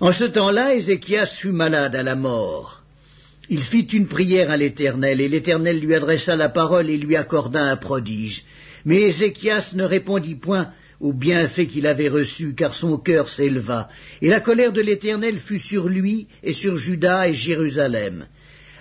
En 0.00 0.12
ce 0.12 0.24
temps-là, 0.24 0.74
Ézéchias 0.74 1.36
fut 1.40 1.52
malade 1.52 1.94
à 1.94 2.02
la 2.02 2.16
mort. 2.16 2.82
Il 3.48 3.60
fit 3.60 3.86
une 3.92 4.08
prière 4.08 4.50
à 4.50 4.56
l'Éternel, 4.56 5.20
et 5.20 5.28
l'Éternel 5.28 5.78
lui 5.78 5.94
adressa 5.94 6.34
la 6.34 6.48
parole 6.48 6.90
et 6.90 6.98
lui 6.98 7.14
accorda 7.14 7.62
un 7.62 7.76
prodige. 7.76 8.42
Mais 8.84 9.02
Ézéchias 9.02 9.70
ne 9.74 9.84
répondit 9.84 10.34
point 10.34 10.72
au 11.04 11.12
bienfait 11.12 11.66
qu'il 11.66 11.86
avait 11.86 12.08
reçu, 12.08 12.54
car 12.54 12.74
son 12.74 12.96
cœur 12.96 13.28
s'éleva, 13.28 13.90
et 14.22 14.28
la 14.28 14.40
colère 14.40 14.72
de 14.72 14.80
l'Éternel 14.80 15.36
fut 15.36 15.58
sur 15.58 15.86
lui 15.86 16.28
et 16.42 16.54
sur 16.54 16.78
Juda 16.78 17.28
et 17.28 17.34
Jérusalem. 17.34 18.26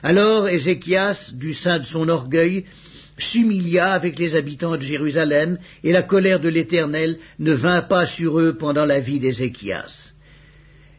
Alors 0.03 0.47
Ézéchias, 0.47 1.31
du 1.33 1.53
sein 1.53 1.79
de 1.79 1.83
son 1.83 2.07
orgueil, 2.07 2.63
s'humilia 3.17 3.91
avec 3.91 4.17
les 4.17 4.37
habitants 4.37 4.77
de 4.77 4.81
Jérusalem, 4.81 5.57
et 5.83 5.91
la 5.91 6.01
colère 6.01 6.39
de 6.39 6.47
l'Éternel 6.47 7.17
ne 7.39 7.51
vint 7.51 7.81
pas 7.81 8.05
sur 8.05 8.39
eux 8.39 8.53
pendant 8.57 8.85
la 8.85 9.01
vie 9.01 9.19
d'Ézéchias. 9.19 10.13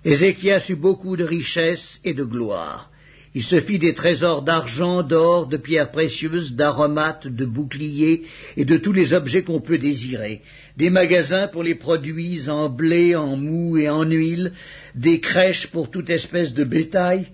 Ézéchias 0.05 0.67
eut 0.69 0.77
beaucoup 0.77 1.17
de 1.17 1.25
richesses 1.25 2.01
et 2.05 2.13
de 2.13 2.25
gloire. 2.25 2.91
Il 3.37 3.43
se 3.43 3.61
fit 3.61 3.81
des 3.81 3.95
trésors 3.95 4.43
d'argent, 4.43 5.03
d'or, 5.03 5.49
de 5.49 5.57
pierres 5.57 5.91
précieuses, 5.91 6.55
d'aromates, 6.55 7.27
de 7.27 7.45
boucliers 7.45 8.23
et 8.57 8.65
de 8.65 8.77
tous 8.77 8.93
les 8.93 9.13
objets 9.13 9.43
qu'on 9.43 9.61
peut 9.61 9.79
désirer, 9.79 10.41
des 10.77 10.89
magasins 10.89 11.49
pour 11.49 11.65
les 11.65 11.75
produits 11.75 12.49
en 12.49 12.69
blé, 12.69 13.17
en 13.17 13.37
mou 13.37 13.77
et 13.77 13.89
en 13.89 14.05
huile, 14.05 14.53
des 14.95 15.19
crèches 15.19 15.67
pour 15.67 15.91
toute 15.91 16.11
espèce 16.11 16.55
de 16.55 16.63
bétail 16.63 17.27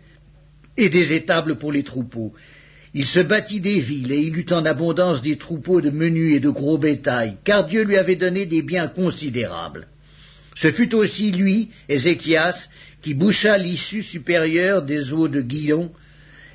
et 0.78 0.88
des 0.88 1.12
étables 1.12 1.58
pour 1.58 1.70
les 1.70 1.82
troupeaux. 1.82 2.32
Il 2.94 3.04
se 3.04 3.20
bâtit 3.20 3.60
des 3.60 3.78
villes 3.78 4.10
et 4.10 4.20
il 4.20 4.38
eut 4.38 4.52
en 4.52 4.64
abondance 4.64 5.20
des 5.20 5.36
troupeaux 5.36 5.82
de 5.82 5.90
menu 5.90 6.32
et 6.32 6.40
de 6.40 6.48
gros 6.48 6.78
bétail, 6.78 7.36
car 7.44 7.66
Dieu 7.66 7.82
lui 7.84 7.98
avait 7.98 8.16
donné 8.16 8.46
des 8.46 8.62
biens 8.62 8.88
considérables. 8.88 9.86
Ce 10.56 10.72
fut 10.72 10.94
aussi 10.94 11.30
lui, 11.30 11.70
Ézéchias, 11.88 12.68
qui 13.02 13.14
boucha 13.14 13.56
l'issue 13.58 14.02
supérieure 14.02 14.82
des 14.82 15.12
eaux 15.12 15.28
de 15.28 15.40
Guillon 15.40 15.90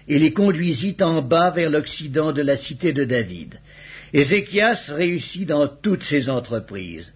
et 0.07 0.19
les 0.19 0.33
conduisit 0.33 0.97
en 1.01 1.21
bas 1.21 1.49
vers 1.49 1.69
l'occident 1.69 2.31
de 2.31 2.41
la 2.41 2.57
cité 2.57 2.93
de 2.93 3.03
David. 3.03 3.59
Ézéchias 4.13 4.85
réussit 4.89 5.47
dans 5.47 5.67
toutes 5.67 6.03
ses 6.03 6.29
entreprises. 6.29 7.13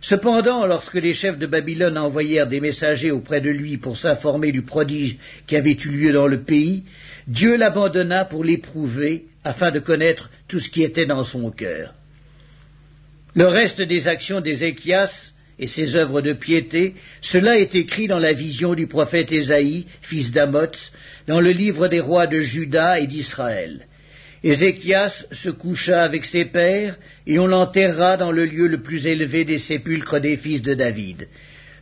Cependant, 0.00 0.66
lorsque 0.66 0.96
les 0.96 1.14
chefs 1.14 1.38
de 1.38 1.46
Babylone 1.46 1.96
envoyèrent 1.96 2.46
des 2.46 2.60
messagers 2.60 3.10
auprès 3.10 3.40
de 3.40 3.48
lui 3.48 3.78
pour 3.78 3.96
s'informer 3.96 4.52
du 4.52 4.62
prodige 4.62 5.16
qui 5.46 5.56
avait 5.56 5.78
eu 5.82 5.88
lieu 5.88 6.12
dans 6.12 6.26
le 6.26 6.42
pays, 6.42 6.84
Dieu 7.26 7.56
l'abandonna 7.56 8.26
pour 8.26 8.44
l'éprouver 8.44 9.24
afin 9.44 9.70
de 9.70 9.78
connaître 9.78 10.30
tout 10.46 10.60
ce 10.60 10.68
qui 10.68 10.82
était 10.82 11.06
dans 11.06 11.24
son 11.24 11.50
cœur. 11.50 11.94
Le 13.34 13.46
reste 13.46 13.80
des 13.80 14.06
actions 14.06 14.40
d'Ézéchias 14.40 15.32
et 15.58 15.66
ses 15.66 15.96
œuvres 15.96 16.20
de 16.20 16.32
piété, 16.32 16.94
cela 17.20 17.58
est 17.58 17.74
écrit 17.74 18.06
dans 18.06 18.18
la 18.18 18.32
vision 18.32 18.74
du 18.74 18.86
prophète 18.86 19.32
Ésaïe, 19.32 19.86
fils 20.02 20.32
d'Amoth, 20.32 20.92
dans 21.26 21.40
le 21.40 21.50
livre 21.50 21.88
des 21.88 22.00
rois 22.00 22.26
de 22.26 22.40
Juda 22.40 23.00
et 23.00 23.06
d'Israël. 23.06 23.86
Ézéchias 24.42 25.24
se 25.32 25.48
coucha 25.48 26.02
avec 26.02 26.24
ses 26.24 26.44
pères, 26.44 26.98
et 27.26 27.38
on 27.38 27.46
l'enterra 27.46 28.16
dans 28.16 28.32
le 28.32 28.44
lieu 28.44 28.66
le 28.66 28.82
plus 28.82 29.06
élevé 29.06 29.44
des 29.44 29.58
sépulcres 29.58 30.20
des 30.20 30.36
fils 30.36 30.60
de 30.60 30.74
David. 30.74 31.28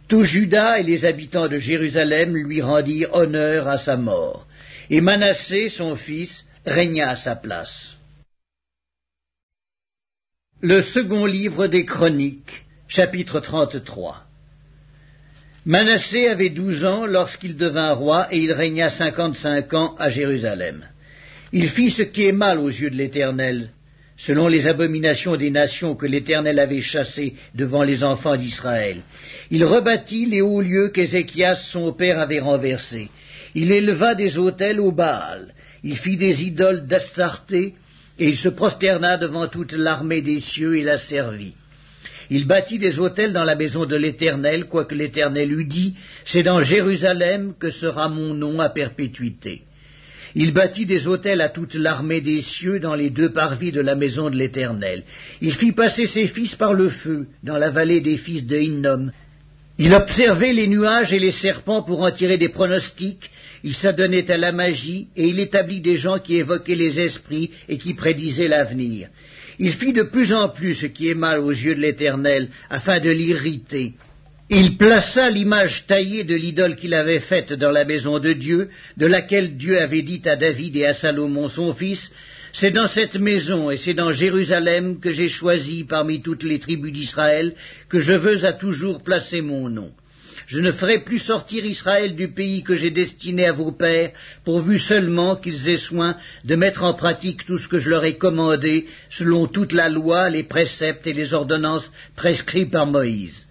Tout 0.06 0.22
Juda 0.22 0.78
et 0.78 0.84
les 0.84 1.04
habitants 1.04 1.48
de 1.48 1.58
Jérusalem 1.58 2.36
lui 2.36 2.60
rendirent 2.60 3.14
honneur 3.14 3.66
à 3.66 3.78
sa 3.78 3.96
mort, 3.96 4.46
et 4.90 5.00
Manassé, 5.00 5.68
son 5.68 5.96
fils, 5.96 6.44
régna 6.64 7.10
à 7.10 7.16
sa 7.16 7.34
place. 7.34 7.96
Le 10.60 10.82
second 10.82 11.26
livre 11.26 11.66
des 11.66 11.84
Chroniques, 11.84 12.61
chapitre 12.94 13.40
33 13.40 14.22
Manassé 15.64 16.28
avait 16.28 16.50
douze 16.50 16.84
ans 16.84 17.06
lorsqu'il 17.06 17.56
devint 17.56 17.94
roi, 17.94 18.28
et 18.30 18.36
il 18.36 18.52
régna 18.52 18.90
cinquante-cinq 18.90 19.72
ans 19.72 19.94
à 19.98 20.10
Jérusalem. 20.10 20.84
Il 21.54 21.70
fit 21.70 21.90
ce 21.90 22.02
qui 22.02 22.26
est 22.26 22.32
mal 22.32 22.58
aux 22.58 22.68
yeux 22.68 22.90
de 22.90 22.96
l'Éternel, 22.96 23.70
selon 24.18 24.46
les 24.46 24.66
abominations 24.66 25.36
des 25.36 25.50
nations 25.50 25.96
que 25.96 26.04
l'Éternel 26.04 26.58
avait 26.58 26.82
chassées 26.82 27.32
devant 27.54 27.82
les 27.82 28.04
enfants 28.04 28.36
d'Israël. 28.36 29.02
Il 29.50 29.64
rebâtit 29.64 30.26
les 30.26 30.42
hauts 30.42 30.60
lieux 30.60 30.90
qu'Ézéchias 30.90 31.56
son 31.56 31.94
père 31.94 32.18
avait 32.18 32.40
renversés. 32.40 33.08
Il 33.54 33.72
éleva 33.72 34.14
des 34.14 34.36
autels 34.36 34.80
au 34.80 34.92
Baal. 34.92 35.54
Il 35.82 35.96
fit 35.96 36.18
des 36.18 36.44
idoles 36.44 36.86
d'Astarté, 36.86 37.74
et 38.18 38.28
il 38.28 38.36
se 38.36 38.50
prosterna 38.50 39.16
devant 39.16 39.48
toute 39.48 39.72
l'armée 39.72 40.20
des 40.20 40.40
cieux 40.40 40.76
et 40.76 40.82
la 40.82 40.98
servit. 40.98 41.54
Il 42.34 42.46
bâtit 42.46 42.78
des 42.78 42.98
autels 42.98 43.34
dans 43.34 43.44
la 43.44 43.56
maison 43.56 43.84
de 43.84 43.94
l'Éternel, 43.94 44.64
quoique 44.64 44.94
l'Éternel 44.94 45.52
eût 45.52 45.66
dit, 45.66 45.92
C'est 46.24 46.42
dans 46.42 46.62
Jérusalem 46.62 47.52
que 47.60 47.68
sera 47.68 48.08
mon 48.08 48.32
nom 48.32 48.58
à 48.58 48.70
perpétuité. 48.70 49.64
Il 50.34 50.54
bâtit 50.54 50.86
des 50.86 51.06
autels 51.06 51.42
à 51.42 51.50
toute 51.50 51.74
l'armée 51.74 52.22
des 52.22 52.40
cieux 52.40 52.80
dans 52.80 52.94
les 52.94 53.10
deux 53.10 53.32
parvis 53.34 53.70
de 53.70 53.82
la 53.82 53.96
maison 53.96 54.30
de 54.30 54.36
l'Éternel. 54.36 55.02
Il 55.42 55.52
fit 55.52 55.72
passer 55.72 56.06
ses 56.06 56.26
fils 56.26 56.54
par 56.54 56.72
le 56.72 56.88
feu 56.88 57.26
dans 57.42 57.58
la 57.58 57.68
vallée 57.68 58.00
des 58.00 58.16
fils 58.16 58.46
de 58.46 58.56
Hinnom. 58.56 59.10
Il 59.76 59.92
observait 59.92 60.54
les 60.54 60.68
nuages 60.68 61.12
et 61.12 61.20
les 61.20 61.32
serpents 61.32 61.82
pour 61.82 62.00
en 62.00 62.12
tirer 62.12 62.38
des 62.38 62.48
pronostics. 62.48 63.30
Il 63.62 63.74
s'adonnait 63.74 64.30
à 64.30 64.38
la 64.38 64.52
magie 64.52 65.08
et 65.16 65.26
il 65.26 65.38
établit 65.38 65.80
des 65.80 65.98
gens 65.98 66.18
qui 66.18 66.36
évoquaient 66.36 66.76
les 66.76 66.98
esprits 66.98 67.50
et 67.68 67.76
qui 67.76 67.92
prédisaient 67.92 68.48
l'avenir. 68.48 69.08
Il 69.58 69.72
fit 69.72 69.92
de 69.92 70.02
plus 70.02 70.32
en 70.32 70.48
plus 70.48 70.74
ce 70.74 70.86
qui 70.86 71.10
est 71.10 71.14
mal 71.14 71.40
aux 71.40 71.50
yeux 71.50 71.74
de 71.74 71.80
l'Éternel 71.80 72.48
afin 72.70 73.00
de 73.00 73.10
l'irriter. 73.10 73.94
Il 74.50 74.76
plaça 74.76 75.30
l'image 75.30 75.86
taillée 75.86 76.24
de 76.24 76.34
l'idole 76.34 76.76
qu'il 76.76 76.94
avait 76.94 77.20
faite 77.20 77.52
dans 77.52 77.70
la 77.70 77.84
maison 77.84 78.18
de 78.18 78.32
Dieu, 78.32 78.68
de 78.96 79.06
laquelle 79.06 79.56
Dieu 79.56 79.80
avait 79.80 80.02
dit 80.02 80.22
à 80.26 80.36
David 80.36 80.76
et 80.76 80.86
à 80.86 80.94
Salomon 80.94 81.48
son 81.48 81.72
fils, 81.72 82.10
C'est 82.52 82.70
dans 82.70 82.86
cette 82.86 83.16
maison 83.16 83.70
et 83.70 83.78
c'est 83.78 83.94
dans 83.94 84.12
Jérusalem 84.12 85.00
que 85.00 85.10
j'ai 85.10 85.30
choisi 85.30 85.84
parmi 85.84 86.20
toutes 86.20 86.42
les 86.42 86.58
tribus 86.58 86.92
d'Israël 86.92 87.54
que 87.88 87.98
je 87.98 88.12
veux 88.12 88.44
à 88.44 88.52
toujours 88.52 89.02
placer 89.02 89.40
mon 89.40 89.70
nom. 89.70 89.90
Je 90.46 90.60
ne 90.60 90.72
ferai 90.72 90.98
plus 91.00 91.18
sortir 91.18 91.64
Israël 91.64 92.14
du 92.14 92.28
pays 92.28 92.62
que 92.62 92.74
j'ai 92.74 92.90
destiné 92.90 93.46
à 93.46 93.52
vos 93.52 93.72
pères, 93.72 94.10
pourvu 94.44 94.78
seulement 94.78 95.36
qu'ils 95.36 95.68
aient 95.68 95.76
soin 95.76 96.16
de 96.44 96.56
mettre 96.56 96.84
en 96.84 96.94
pratique 96.94 97.46
tout 97.46 97.58
ce 97.58 97.68
que 97.68 97.78
je 97.78 97.90
leur 97.90 98.04
ai 98.04 98.16
commandé, 98.16 98.86
selon 99.10 99.46
toute 99.46 99.72
la 99.72 99.88
loi, 99.88 100.30
les 100.30 100.42
préceptes 100.42 101.06
et 101.06 101.12
les 101.12 101.32
ordonnances 101.34 101.90
prescrits 102.16 102.66
par 102.66 102.86
Moïse. 102.86 103.46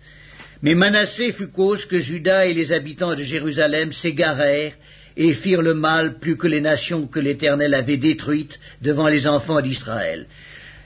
Mais 0.62 0.75
Manassé 0.75 1.31
fut 1.31 1.48
cause 1.48 1.86
que 1.86 2.00
Judas 2.00 2.45
et 2.45 2.53
les 2.53 2.71
habitants 2.71 3.15
de 3.15 3.24
Jérusalem 3.24 3.91
s'égarèrent 3.91 4.74
et 5.17 5.33
firent 5.33 5.62
le 5.62 5.74
mal 5.74 6.19
plus 6.19 6.38
que 6.38 6.48
les 6.48 6.62
nations 6.62 7.07
que 7.07 7.19
l'Éternel 7.19 7.74
avait 7.74 7.98
détruites 7.98 8.60
devant 8.81 9.07
les 9.07 9.27
enfants 9.27 9.62
d'Israël. 9.62 10.27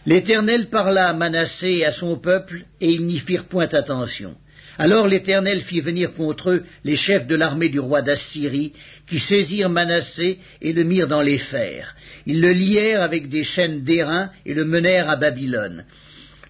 L'Éternel 0.06 0.70
parla 0.70 1.10
à 1.10 1.14
Manassé 1.14 1.70
et 1.80 1.86
à 1.86 1.92
son 1.92 2.18
peuple, 2.18 2.62
et 2.80 2.92
ils 2.92 3.06
n'y 3.06 3.20
firent 3.20 3.46
point 3.46 3.68
attention. 3.74 4.36
Alors 4.78 5.08
l'Éternel 5.08 5.62
fit 5.62 5.80
venir 5.80 6.14
contre 6.14 6.50
eux 6.50 6.64
les 6.84 6.98
chefs 6.98 7.28
de 7.28 7.36
l'armée 7.36 7.70
du 7.70 7.80
roi 7.80 8.02
d'Assyrie, 8.02 8.74
qui 9.08 9.20
saisirent 9.20 9.70
Manassé 9.70 10.40
et 10.62 10.74
le 10.74 10.84
mirent 10.84 11.08
dans 11.08 11.22
les 11.22 11.38
fers. 11.38 11.96
Ils 12.26 12.42
le 12.42 12.52
lièrent 12.52 13.02
avec 13.02 13.30
des 13.30 13.44
chaînes 13.44 13.84
d'airain 13.84 14.32
et 14.46 14.54
le 14.54 14.66
menèrent 14.66 15.10
à 15.10 15.16
Babylone. 15.16 15.86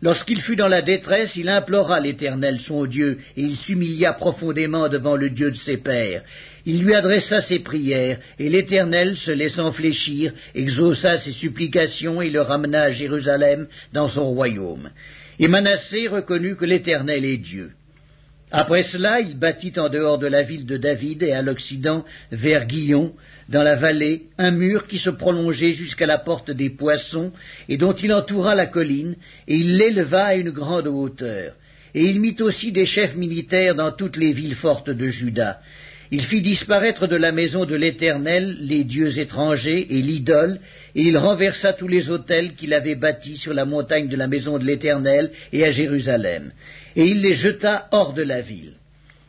Lorsqu'il 0.02 0.42
fut 0.42 0.56
dans 0.56 0.68
la 0.68 0.82
détresse, 0.82 1.36
il 1.36 1.50
implora 1.50 2.00
l'Éternel 2.00 2.60
son 2.60 2.86
Dieu, 2.86 3.20
et 3.38 3.42
il 3.42 3.56
s'humilia 3.56 4.14
profondément 4.14 4.90
devant 4.90 5.16
le 5.16 5.30
Dieu 5.30 5.52
de 5.52 5.56
ses 5.56 5.78
pères. 5.78 6.24
Il 6.66 6.82
lui 6.84 6.94
adressa 6.94 7.42
ses 7.42 7.60
prières, 7.60 8.20
et 8.38 8.50
l'Éternel, 8.50 9.18
se 9.18 9.32
laissant 9.32 9.72
fléchir, 9.72 10.34
exauça 10.54 11.18
ses 11.18 11.32
supplications 11.32 12.22
et 12.22 12.30
le 12.30 12.42
ramena 12.42 12.84
à 12.84 12.92
Jérusalem 12.92 13.68
dans 13.94 14.10
son 14.10 14.26
royaume. 14.26 14.90
Et 15.40 15.48
Manassé 15.48 16.08
reconnut 16.08 16.56
que 16.56 16.66
l'Éternel 16.66 17.24
est 17.24 17.38
Dieu. 17.38 17.72
Après 18.58 18.84
cela, 18.84 19.20
il 19.20 19.38
bâtit 19.38 19.74
en 19.78 19.90
dehors 19.90 20.18
de 20.18 20.28
la 20.28 20.42
ville 20.42 20.66
de 20.66 20.78
David 20.78 21.24
et 21.24 21.34
à 21.34 21.42
l'occident, 21.42 22.06
vers 22.32 22.68
Guillon, 22.68 23.14
dans 23.50 23.64
la 23.64 23.76
vallée, 23.76 24.28
un 24.38 24.52
mur 24.52 24.88
qui 24.88 24.98
se 24.98 25.10
prolongeait 25.10 25.74
jusqu'à 25.74 26.06
la 26.06 26.18
porte 26.18 26.52
des 26.52 26.70
poissons, 26.70 27.34
et 27.68 27.76
dont 27.76 27.92
il 27.92 28.14
entoura 28.14 28.56
la 28.56 28.66
colline, 28.66 29.18
et 29.50 29.58
il 29.58 29.76
l'éleva 29.76 30.24
à 30.24 30.36
une 30.36 30.52
grande 30.52 30.88
hauteur. 30.88 31.52
Et 31.94 32.06
il 32.06 32.22
mit 32.22 32.38
aussi 32.40 32.72
des 32.72 32.86
chefs 32.86 33.18
militaires 33.18 33.76
dans 33.76 33.92
toutes 33.92 34.16
les 34.16 34.32
villes 34.32 34.56
fortes 34.56 34.90
de 34.90 35.08
Juda. 35.10 35.60
Il 36.12 36.22
fit 36.22 36.42
disparaître 36.42 37.08
de 37.08 37.16
la 37.16 37.32
maison 37.32 37.66
de 37.66 37.76
l'Éternel 37.76 38.58
les 38.60 38.84
dieux 38.84 39.18
étrangers 39.18 39.88
et 39.90 40.02
l'idole, 40.02 40.60
et 40.94 41.02
il 41.02 41.18
renversa 41.18 41.74
tous 41.74 41.88
les 41.88 42.12
autels 42.12 42.54
qu'il 42.54 42.74
avait 42.74 42.96
bâtis 42.96 43.38
sur 43.38 43.54
la 43.54 43.66
montagne 43.66 44.08
de 44.08 44.16
la 44.16 44.28
maison 44.28 44.60
de 44.60 44.66
l'Éternel 44.66 45.32
et 45.52 45.66
à 45.66 45.72
Jérusalem, 45.72 46.52
et 46.96 47.06
il 47.06 47.22
les 47.22 47.34
jeta 47.34 47.88
hors 47.92 48.14
de 48.14 48.22
la 48.22 48.42
ville. 48.42 48.74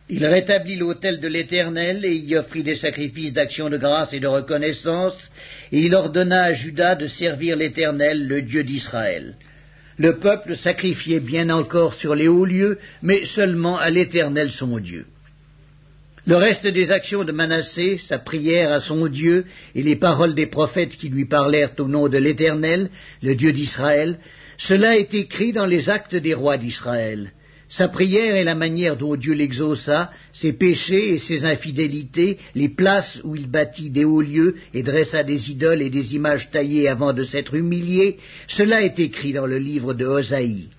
Il 0.09 0.25
rétablit 0.25 0.77
l'autel 0.77 1.21
de 1.21 1.27
l'Éternel, 1.27 2.05
et 2.05 2.15
y 2.15 2.37
offrit 2.37 2.63
des 2.63 2.77
sacrifices 2.77 3.33
d'action 3.33 3.69
de 3.71 3.77
grâce 3.77 4.13
et 4.13 4.21
de 4.21 4.29
reconnaissance, 4.29 5.33
et 5.73 5.81
il 5.81 5.95
ordonna 5.95 6.45
à 6.45 6.53
Judas 6.53 6.95
de 6.95 7.09
servir 7.09 7.57
l'Éternel, 7.57 8.29
le 8.29 8.43
Dieu 8.43 8.63
d'Israël. 8.63 9.35
Le 9.97 10.19
peuple 10.19 10.57
sacrifiait 10.57 11.21
bien 11.21 11.49
encore 11.49 11.95
sur 11.95 12.15
les 12.15 12.29
hauts 12.29 12.45
lieux, 12.45 12.79
mais 13.03 13.25
seulement 13.25 13.79
à 13.79 13.91
l'Éternel 13.91 14.51
son 14.51 14.79
Dieu. 14.79 15.07
Le 16.29 16.35
reste 16.35 16.67
des 16.67 16.91
actions 16.91 17.23
de 17.23 17.31
Manassé, 17.31 17.97
sa 17.99 18.19
prière 18.19 18.73
à 18.73 18.81
son 18.81 19.07
Dieu 19.07 19.45
et 19.77 19.83
les 19.85 19.95
paroles 19.95 20.35
des 20.35 20.47
prophètes 20.47 20.97
qui 20.97 21.09
lui 21.09 21.25
parlèrent 21.25 21.71
au 21.79 21.87
nom 21.87 22.09
de 22.09 22.19
l'Éternel, 22.19 22.91
le 23.23 23.37
Dieu 23.37 23.53
d'Israël, 23.53 24.19
cela 24.59 24.97
est 24.97 25.15
écrit 25.15 25.53
dans 25.53 25.67
les 25.67 25.89
actes 25.89 26.17
des 26.17 26.35
rois 26.35 26.57
d'Israël. 26.57 27.31
Sa 27.69 27.87
prière 27.87 28.35
et 28.35 28.43
la 28.43 28.57
manière 28.57 28.97
dont 28.97 29.15
Dieu 29.15 29.35
l'exauça, 29.35 30.11
ses 30.33 30.53
péchés 30.53 31.15
et 31.15 31.19
ses 31.19 31.45
infidélités, 31.45 32.39
les 32.57 32.71
places 32.71 33.21
où 33.23 33.37
il 33.37 33.49
bâtit 33.49 33.91
des 33.91 34.05
hauts 34.05 34.21
lieux 34.21 34.57
et 34.75 34.83
dressa 34.83 35.23
des 35.23 35.53
idoles 35.53 35.83
et 35.83 35.91
des 35.91 36.17
images 36.17 36.51
taillées 36.51 36.89
avant 36.89 37.13
de 37.13 37.23
s'être 37.23 37.55
humilié, 37.55 38.19
cela 38.49 38.83
est 38.83 38.99
écrit 38.99 39.33
dans 39.33 39.47
le 39.47 39.59
livre 39.59 39.95
de 39.95 40.07
Hosaïe. 40.07 40.71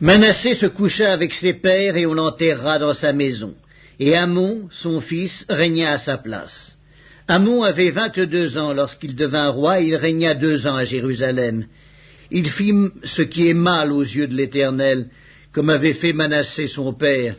Manassé 0.00 0.54
se 0.54 0.66
coucha 0.66 1.12
avec 1.12 1.34
ses 1.34 1.52
pères 1.52 1.98
et 1.98 2.06
on 2.06 2.14
l'enterra 2.14 2.78
dans 2.78 2.94
sa 2.94 3.12
maison. 3.12 3.54
Et 4.00 4.14
Amon, 4.14 4.68
son 4.70 5.00
fils, 5.00 5.44
régna 5.48 5.92
à 5.92 5.98
sa 5.98 6.18
place. 6.18 6.76
Amon 7.26 7.62
avait 7.62 7.90
vingt-deux 7.90 8.56
ans 8.56 8.72
lorsqu'il 8.72 9.14
devint 9.14 9.48
roi 9.48 9.80
et 9.80 9.86
il 9.88 9.96
régna 9.96 10.34
deux 10.34 10.66
ans 10.66 10.76
à 10.76 10.84
Jérusalem. 10.84 11.66
Il 12.30 12.48
fit 12.48 12.74
ce 13.04 13.22
qui 13.22 13.48
est 13.48 13.54
mal 13.54 13.92
aux 13.92 14.02
yeux 14.02 14.28
de 14.28 14.34
l'Éternel, 14.34 15.08
comme 15.52 15.70
avait 15.70 15.94
fait 15.94 16.12
Manassé 16.12 16.68
son 16.68 16.92
père. 16.92 17.36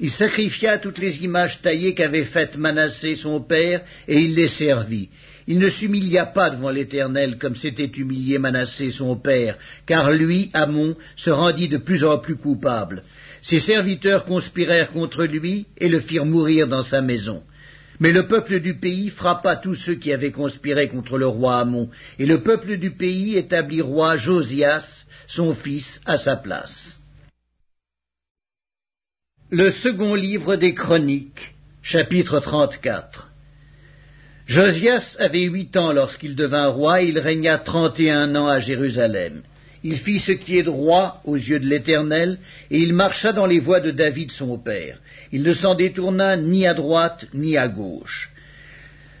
Il 0.00 0.10
sacrifia 0.10 0.78
toutes 0.78 0.98
les 0.98 1.22
images 1.22 1.60
taillées 1.62 1.94
qu'avait 1.94 2.24
faites 2.24 2.56
Manassé 2.56 3.14
son 3.14 3.40
père, 3.40 3.82
et 4.08 4.18
il 4.18 4.34
les 4.34 4.48
servit. 4.48 5.10
Il 5.46 5.58
ne 5.58 5.68
s'humilia 5.68 6.26
pas 6.26 6.50
devant 6.50 6.70
l'Éternel 6.70 7.36
comme 7.38 7.56
s'était 7.56 7.84
humilié 7.84 8.38
Manassé 8.38 8.90
son 8.90 9.16
père, 9.16 9.58
car 9.86 10.10
lui, 10.10 10.50
Amon, 10.52 10.96
se 11.16 11.30
rendit 11.30 11.68
de 11.68 11.78
plus 11.78 12.04
en 12.04 12.18
plus 12.18 12.36
coupable. 12.36 13.02
Ses 13.42 13.58
serviteurs 13.58 14.24
conspirèrent 14.24 14.90
contre 14.90 15.24
lui 15.24 15.66
et 15.76 15.88
le 15.88 16.00
firent 16.00 16.24
mourir 16.24 16.68
dans 16.68 16.84
sa 16.84 17.02
maison. 17.02 17.42
Mais 17.98 18.12
le 18.12 18.26
peuple 18.26 18.60
du 18.60 18.74
pays 18.74 19.10
frappa 19.10 19.56
tous 19.56 19.74
ceux 19.74 19.96
qui 19.96 20.12
avaient 20.12 20.32
conspiré 20.32 20.88
contre 20.88 21.18
le 21.18 21.26
roi 21.26 21.58
Amon, 21.58 21.90
et 22.18 22.26
le 22.26 22.42
peuple 22.42 22.76
du 22.76 22.92
pays 22.92 23.36
établit 23.36 23.82
roi 23.82 24.16
Josias, 24.16 25.04
son 25.26 25.54
fils, 25.54 26.00
à 26.06 26.18
sa 26.18 26.36
place. 26.36 27.00
Le 29.50 29.70
second 29.70 30.14
livre 30.14 30.56
des 30.56 30.74
Chroniques, 30.74 31.54
chapitre 31.82 32.40
34. 32.40 33.30
Josias 34.46 35.16
avait 35.18 35.44
huit 35.44 35.76
ans 35.76 35.92
lorsqu'il 35.92 36.36
devint 36.36 36.68
roi, 36.68 37.02
et 37.02 37.08
il 37.08 37.18
régna 37.18 37.58
trente 37.58 38.00
et 38.00 38.10
un 38.10 38.34
ans 38.34 38.48
à 38.48 38.60
Jérusalem. 38.60 39.42
Il 39.84 39.96
fit 39.96 40.20
ce 40.20 40.32
qui 40.32 40.58
est 40.58 40.62
droit 40.62 41.20
aux 41.24 41.36
yeux 41.36 41.58
de 41.58 41.66
l'Éternel, 41.66 42.38
et 42.70 42.78
il 42.78 42.92
marcha 42.92 43.32
dans 43.32 43.46
les 43.46 43.58
voies 43.58 43.80
de 43.80 43.90
David 43.90 44.30
son 44.30 44.58
père. 44.58 44.98
Il 45.32 45.42
ne 45.42 45.52
s'en 45.52 45.74
détourna 45.74 46.36
ni 46.36 46.66
à 46.66 46.74
droite 46.74 47.26
ni 47.34 47.56
à 47.56 47.68
gauche. 47.68 48.30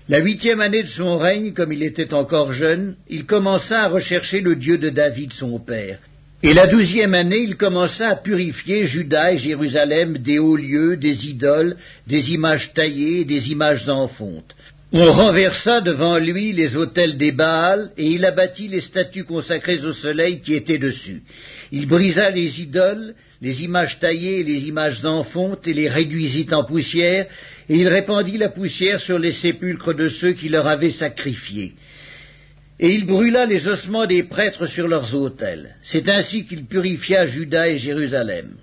La 0.08 0.18
huitième 0.18 0.60
année 0.60 0.82
de 0.82 0.88
son 0.88 1.16
règne, 1.16 1.52
comme 1.52 1.72
il 1.72 1.82
était 1.82 2.12
encore 2.12 2.52
jeune, 2.52 2.96
il 3.08 3.24
commença 3.24 3.82
à 3.82 3.88
rechercher 3.88 4.40
le 4.40 4.56
Dieu 4.56 4.78
de 4.78 4.90
David 4.90 5.32
son 5.32 5.58
père. 5.58 5.98
Et 6.44 6.54
la 6.54 6.66
douzième 6.66 7.14
année, 7.14 7.38
il 7.38 7.56
commença 7.56 8.08
à 8.08 8.16
purifier 8.16 8.84
Juda 8.84 9.32
et 9.32 9.38
Jérusalem 9.38 10.18
des 10.18 10.40
hauts 10.40 10.56
lieux, 10.56 10.96
des 10.96 11.28
idoles, 11.28 11.76
des 12.08 12.32
images 12.32 12.74
taillées 12.74 13.20
et 13.20 13.24
des 13.24 13.52
images 13.52 13.88
en 13.88 14.08
fonte. 14.08 14.54
On 14.94 15.10
renversa 15.10 15.80
devant 15.80 16.18
lui 16.18 16.52
les 16.52 16.76
autels 16.76 17.16
des 17.16 17.32
Baals, 17.32 17.92
et 17.96 18.08
il 18.08 18.26
abattit 18.26 18.68
les 18.68 18.82
statues 18.82 19.24
consacrées 19.24 19.82
au 19.82 19.94
soleil 19.94 20.40
qui 20.40 20.52
étaient 20.52 20.76
dessus. 20.76 21.22
Il 21.70 21.86
brisa 21.86 22.28
les 22.28 22.60
idoles, 22.60 23.14
les 23.40 23.62
images 23.62 23.98
taillées 24.00 24.40
et 24.40 24.44
les 24.44 24.68
images 24.68 25.02
en 25.06 25.24
fonte, 25.24 25.66
et 25.66 25.72
les 25.72 25.88
réduisit 25.88 26.52
en 26.52 26.64
poussière, 26.64 27.24
et 27.70 27.76
il 27.76 27.88
répandit 27.88 28.36
la 28.36 28.50
poussière 28.50 29.00
sur 29.00 29.18
les 29.18 29.32
sépulcres 29.32 29.94
de 29.94 30.10
ceux 30.10 30.32
qui 30.32 30.50
leur 30.50 30.66
avaient 30.66 30.90
sacrifié. 30.90 31.72
Et 32.78 32.94
il 32.94 33.06
brûla 33.06 33.46
les 33.46 33.68
ossements 33.68 34.06
des 34.06 34.24
prêtres 34.24 34.66
sur 34.66 34.88
leurs 34.88 35.14
autels. 35.14 35.76
C'est 35.82 36.10
ainsi 36.10 36.44
qu'il 36.44 36.66
purifia 36.66 37.26
Juda 37.26 37.66
et 37.70 37.78
Jérusalem. 37.78 38.56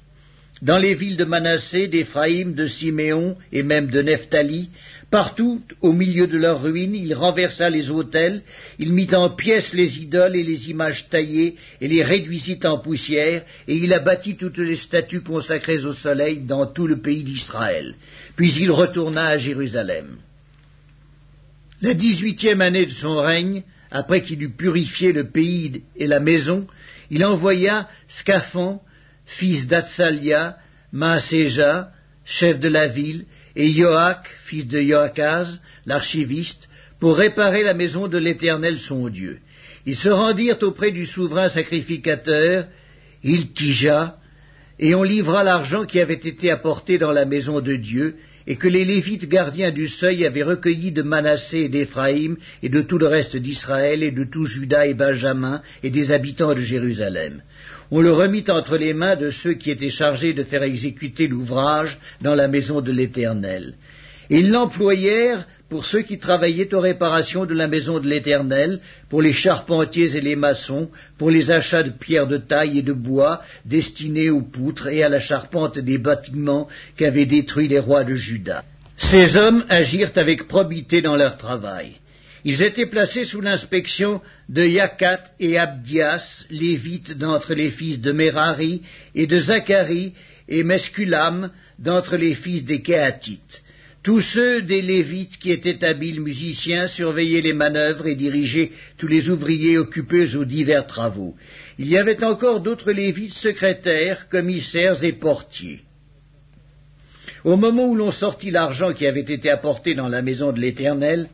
Dans 0.62 0.78
les 0.78 0.94
villes 0.94 1.16
de 1.16 1.24
Manassé, 1.24 1.88
d'Éphraïm, 1.88 2.54
de 2.54 2.68
Siméon 2.68 3.38
et 3.54 3.64
même 3.64 3.90
de 3.90 4.02
Nephtali, 4.02 4.70
partout 5.12 5.62
au 5.82 5.92
milieu 5.92 6.28
de 6.28 6.38
leurs 6.38 6.62
ruines, 6.62 6.96
il 6.96 7.14
renversa 7.14 7.70
les 7.70 7.90
autels, 7.90 8.42
il 8.78 8.94
mit 8.94 9.14
en 9.14 9.30
pièces 9.30 9.74
les 9.74 10.00
idoles 10.00 10.36
et 10.36 10.44
les 10.44 10.70
images 10.70 11.10
taillées, 11.10 11.56
et 11.82 11.88
les 11.88 12.04
réduisit 12.04 12.64
en 12.66 12.80
poussière, 12.80 13.44
et 13.68 13.76
il 13.76 13.94
abattit 13.94 14.36
toutes 14.36 14.60
les 14.60 14.76
statues 14.76 15.22
consacrées 15.22 15.84
au 15.86 15.94
soleil 15.94 16.40
dans 16.40 16.68
tout 16.68 16.88
le 16.88 16.98
pays 16.98 17.24
d'Israël. 17.24 17.96
Puis 18.36 18.54
il 18.60 18.72
retourna 18.72 19.28
à 19.28 19.38
Jérusalem. 19.38 20.18
La 21.82 21.94
dix-huitième 21.94 22.62
année 22.62 22.86
de 22.86 22.92
son 22.92 23.22
règne, 23.22 23.64
après 23.90 24.22
qu'il 24.22 24.44
eut 24.44 24.50
purifié 24.50 25.12
le 25.12 25.30
pays 25.30 25.84
et 25.96 26.08
la 26.08 26.20
maison, 26.20 26.68
il 27.10 27.26
envoya 27.26 27.90
Scaphon, 28.08 28.80
fils 29.26 29.66
d'Atsalia, 29.66 30.58
Maaséja, 30.92 31.92
chef 32.26 32.60
de 32.60 32.68
la 32.68 32.88
ville, 32.88 33.26
et 33.56 33.72
Joach, 33.72 34.26
fils 34.46 34.68
de 34.68 34.82
Joachaz, 34.82 35.60
l'archiviste, 35.86 36.70
pour 37.00 37.18
réparer 37.18 37.64
la 37.64 37.74
maison 37.74 38.08
de 38.08 38.18
l'Éternel 38.18 38.78
son 38.78 39.10
Dieu. 39.10 39.40
Ils 39.86 39.96
se 39.96 40.10
rendirent 40.10 40.62
auprès 40.62 40.92
du 40.92 41.06
souverain 41.06 41.50
sacrificateur, 41.50 42.68
Iltija, 43.24 44.18
et 44.80 44.96
on 44.96 45.04
livra 45.04 45.44
l'argent 45.44 45.86
qui 45.86 46.00
avait 46.00 46.14
été 46.14 46.52
apporté 46.52 46.98
dans 46.98 47.12
la 47.12 47.26
maison 47.26 47.60
de 47.60 47.76
Dieu, 47.76 48.16
et 48.48 48.56
que 48.56 48.68
les 48.68 48.86
Lévites 48.86 49.30
gardiens 49.30 49.72
du 49.72 49.88
seuil 49.88 50.26
avaient 50.26 50.44
recueilli 50.44 50.92
de 50.92 51.04
Manassé 51.04 51.60
et 51.60 51.70
d'Éphraïm, 51.70 52.38
et 52.64 52.70
de 52.70 52.82
tout 52.82 52.98
le 52.98 53.08
reste 53.08 53.36
d'Israël, 53.38 54.04
et 54.04 54.12
de 54.12 54.24
tout 54.24 54.46
Juda 54.46 54.88
et 54.88 54.94
Benjamin, 54.94 55.62
et 55.84 55.90
des 55.90 56.12
habitants 56.12 56.54
de 56.54 56.62
Jérusalem. 56.62 57.42
On 57.92 58.02
le 58.02 58.12
remit 58.12 58.46
entre 58.50 58.78
les 58.78 58.94
mains 58.94 59.16
de 59.16 59.32
ceux 59.32 59.54
qui 59.54 59.72
étaient 59.72 59.90
chargés 59.90 60.34
de 60.34 60.44
faire 60.44 60.64
exécuter 60.64 61.28
l'ouvrage 61.28 61.98
dans 62.22 62.36
la 62.36 62.48
maison 62.48 62.82
de 62.82 62.92
l'Éternel. 62.92 63.76
Ils 64.30 64.52
l'employèrent 64.52 65.48
pour 65.70 65.86
ceux 65.86 66.02
qui 66.02 66.18
travaillaient 66.18 66.74
aux 66.74 66.80
réparations 66.80 67.46
de 67.46 67.54
la 67.54 67.68
maison 67.68 68.00
de 68.00 68.08
l'Éternel, 68.08 68.80
pour 69.08 69.22
les 69.22 69.34
charpentiers 69.34 70.16
et 70.16 70.22
les 70.22 70.36
maçons, 70.36 70.90
pour 71.18 71.30
les 71.30 71.52
achats 71.52 71.84
de 71.84 71.92
pierres 71.92 72.28
de 72.28 72.38
taille 72.38 72.80
et 72.80 72.84
de 72.84 72.94
bois 72.94 73.42
destinés 73.66 74.32
aux 74.32 74.42
poutres 74.42 74.88
et 74.88 75.04
à 75.04 75.10
la 75.10 75.20
charpente 75.20 75.78
des 75.78 76.00
bâtiments 76.00 76.68
qu'avaient 76.98 77.28
détruits 77.28 77.68
les 77.68 77.80
rois 77.80 78.04
de 78.04 78.16
Juda. 78.16 78.64
Ces 78.98 79.38
hommes 79.38 79.64
agirent 79.70 80.12
avec 80.16 80.48
probité 80.48 81.02
dans 81.02 81.16
leur 81.16 81.38
travail. 81.38 81.94
Ils 82.46 82.62
étaient 82.62 82.86
placés 82.86 83.26
sous 83.26 83.42
l'inspection 83.42 84.22
de 84.48 84.66
Yakat 84.66 85.24
et 85.40 85.58
Abdias, 85.58 86.46
lévites 86.50 87.18
d'entre 87.18 87.54
les 87.54 87.70
fils 87.70 88.00
de 88.00 88.12
Merari, 88.12 88.82
et 89.14 89.28
de 89.28 89.40
Zacharie 89.40 90.14
et 90.48 90.64
Mesculam 90.64 91.52
d'entre 91.78 92.18
les 92.18 92.36
fils 92.36 92.64
des 92.64 92.82
Kéatites. 92.82 93.64
Tous 94.02 94.22
ceux 94.22 94.62
des 94.62 94.82
Lévites 94.82 95.38
qui 95.38 95.52
étaient 95.52 95.84
habiles 95.84 96.22
musiciens 96.22 96.88
surveillaient 96.88 97.42
les 97.42 97.54
manœuvres 97.54 98.08
et 98.08 98.16
dirigeaient 98.16 98.72
tous 98.98 99.08
les 99.08 99.30
ouvriers 99.30 99.78
occupés 99.78 100.36
aux 100.38 100.46
divers 100.46 100.88
travaux. 100.88 101.36
Il 101.78 101.90
y 101.90 101.98
avait 101.98 102.24
encore 102.24 102.62
d'autres 102.62 102.94
Lévites 102.94 103.34
secrétaires, 103.34 104.30
commissaires 104.30 105.04
et 105.04 105.12
portiers. 105.12 105.82
Au 107.44 107.58
moment 107.58 107.88
où 107.88 107.96
l'on 107.96 108.12
sortit 108.12 108.52
l'argent 108.52 108.94
qui 108.94 109.06
avait 109.06 109.20
été 109.20 109.50
apporté 109.50 109.96
dans 109.96 110.08
la 110.08 110.22
maison 110.22 110.54
de 110.54 110.60
l'Éternel, 110.60 111.30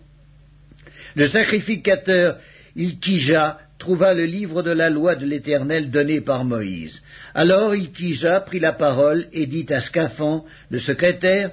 le 1.15 1.27
sacrificateur 1.27 2.37
Ilkija 2.75 3.57
trouva 3.79 4.13
le 4.13 4.25
livre 4.25 4.63
de 4.63 4.71
la 4.71 4.89
loi 4.89 5.15
de 5.15 5.25
l'Éternel 5.25 5.89
donné 5.89 6.21
par 6.21 6.43
Moïse. 6.43 7.01
Alors 7.33 7.75
Ilkija 7.75 8.41
prit 8.41 8.59
la 8.59 8.73
parole 8.73 9.25
et 9.33 9.45
dit 9.45 9.65
à 9.69 9.81
Scaphon, 9.81 10.43
le 10.69 10.79
secrétaire, 10.79 11.51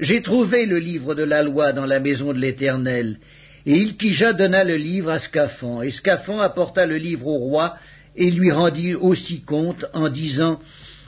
j'ai 0.00 0.22
trouvé 0.22 0.66
le 0.66 0.78
livre 0.78 1.14
de 1.14 1.22
la 1.22 1.42
loi 1.42 1.72
dans 1.72 1.86
la 1.86 2.00
maison 2.00 2.32
de 2.32 2.38
l'Éternel. 2.38 3.18
Et 3.66 3.76
Ilkija 3.76 4.32
donna 4.32 4.64
le 4.64 4.76
livre 4.76 5.10
à 5.10 5.18
Scaphon, 5.18 5.82
et 5.82 5.90
Scaphon 5.90 6.40
apporta 6.40 6.86
le 6.86 6.96
livre 6.96 7.26
au 7.26 7.38
roi, 7.38 7.76
et 8.16 8.30
lui 8.30 8.50
rendit 8.50 8.94
aussi 8.94 9.42
compte 9.42 9.86
en 9.94 10.08
disant, 10.08 10.60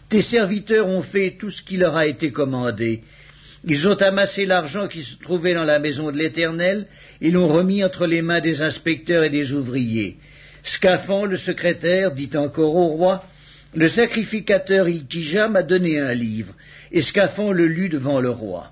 Tes 0.08 0.22
serviteurs 0.22 0.88
ont 0.88 1.02
fait 1.02 1.36
tout 1.38 1.50
ce 1.50 1.62
qui 1.62 1.76
leur 1.76 1.96
a 1.96 2.06
été 2.06 2.32
commandé. 2.32 3.02
Ils 3.66 3.88
ont 3.88 3.94
amassé 3.94 4.44
l'argent 4.44 4.88
qui 4.88 5.02
se 5.02 5.16
trouvait 5.16 5.54
dans 5.54 5.64
la 5.64 5.78
maison 5.78 6.10
de 6.10 6.18
l'Éternel, 6.18 6.86
et 7.20 7.30
l'ont 7.30 7.48
remis 7.48 7.82
entre 7.82 8.06
les 8.06 8.20
mains 8.20 8.40
des 8.40 8.62
inspecteurs 8.62 9.24
et 9.24 9.30
des 9.30 9.52
ouvriers. 9.52 10.16
Scaphon, 10.62 11.24
le 11.24 11.36
secrétaire, 11.36 12.12
dit 12.12 12.30
encore 12.34 12.74
au 12.74 12.88
roi, 12.88 13.24
Le 13.74 13.88
sacrificateur 13.88 14.88
Ilkija 14.88 15.48
m'a 15.48 15.62
donné 15.62 15.98
un 15.98 16.14
livre, 16.14 16.54
et 16.92 17.02
Scaphon 17.02 17.52
le 17.52 17.66
lut 17.66 17.88
devant 17.88 18.20
le 18.20 18.30
roi. 18.30 18.70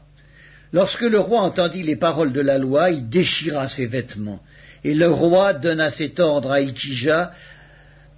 Lorsque 0.72 1.02
le 1.02 1.18
roi 1.18 1.40
entendit 1.40 1.82
les 1.82 1.96
paroles 1.96 2.32
de 2.32 2.40
la 2.40 2.58
loi, 2.58 2.90
il 2.90 3.08
déchira 3.08 3.68
ses 3.68 3.86
vêtements. 3.86 4.40
Et 4.84 4.94
le 4.94 5.08
roi 5.08 5.54
donna 5.54 5.90
cet 5.90 6.20
ordre 6.20 6.50
à 6.50 6.60
Ilkija, 6.60 7.32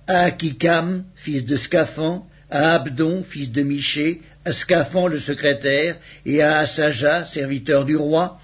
à 0.07 0.25
Akikam, 0.25 1.05
fils 1.15 1.45
de 1.45 1.57
Scaphon, 1.57 2.23
à 2.51 2.75
Abdon, 2.75 3.23
fils 3.23 3.51
de 3.53 3.63
Miché, 3.63 4.21
à 4.45 4.53
Scaphon 4.53 5.07
le 5.07 5.19
secrétaire, 5.19 5.97
et 6.27 6.43
à 6.43 6.59
Asaja, 6.59 7.27
serviteur 7.27 7.85
du 7.85 7.97
roi, 7.97 8.39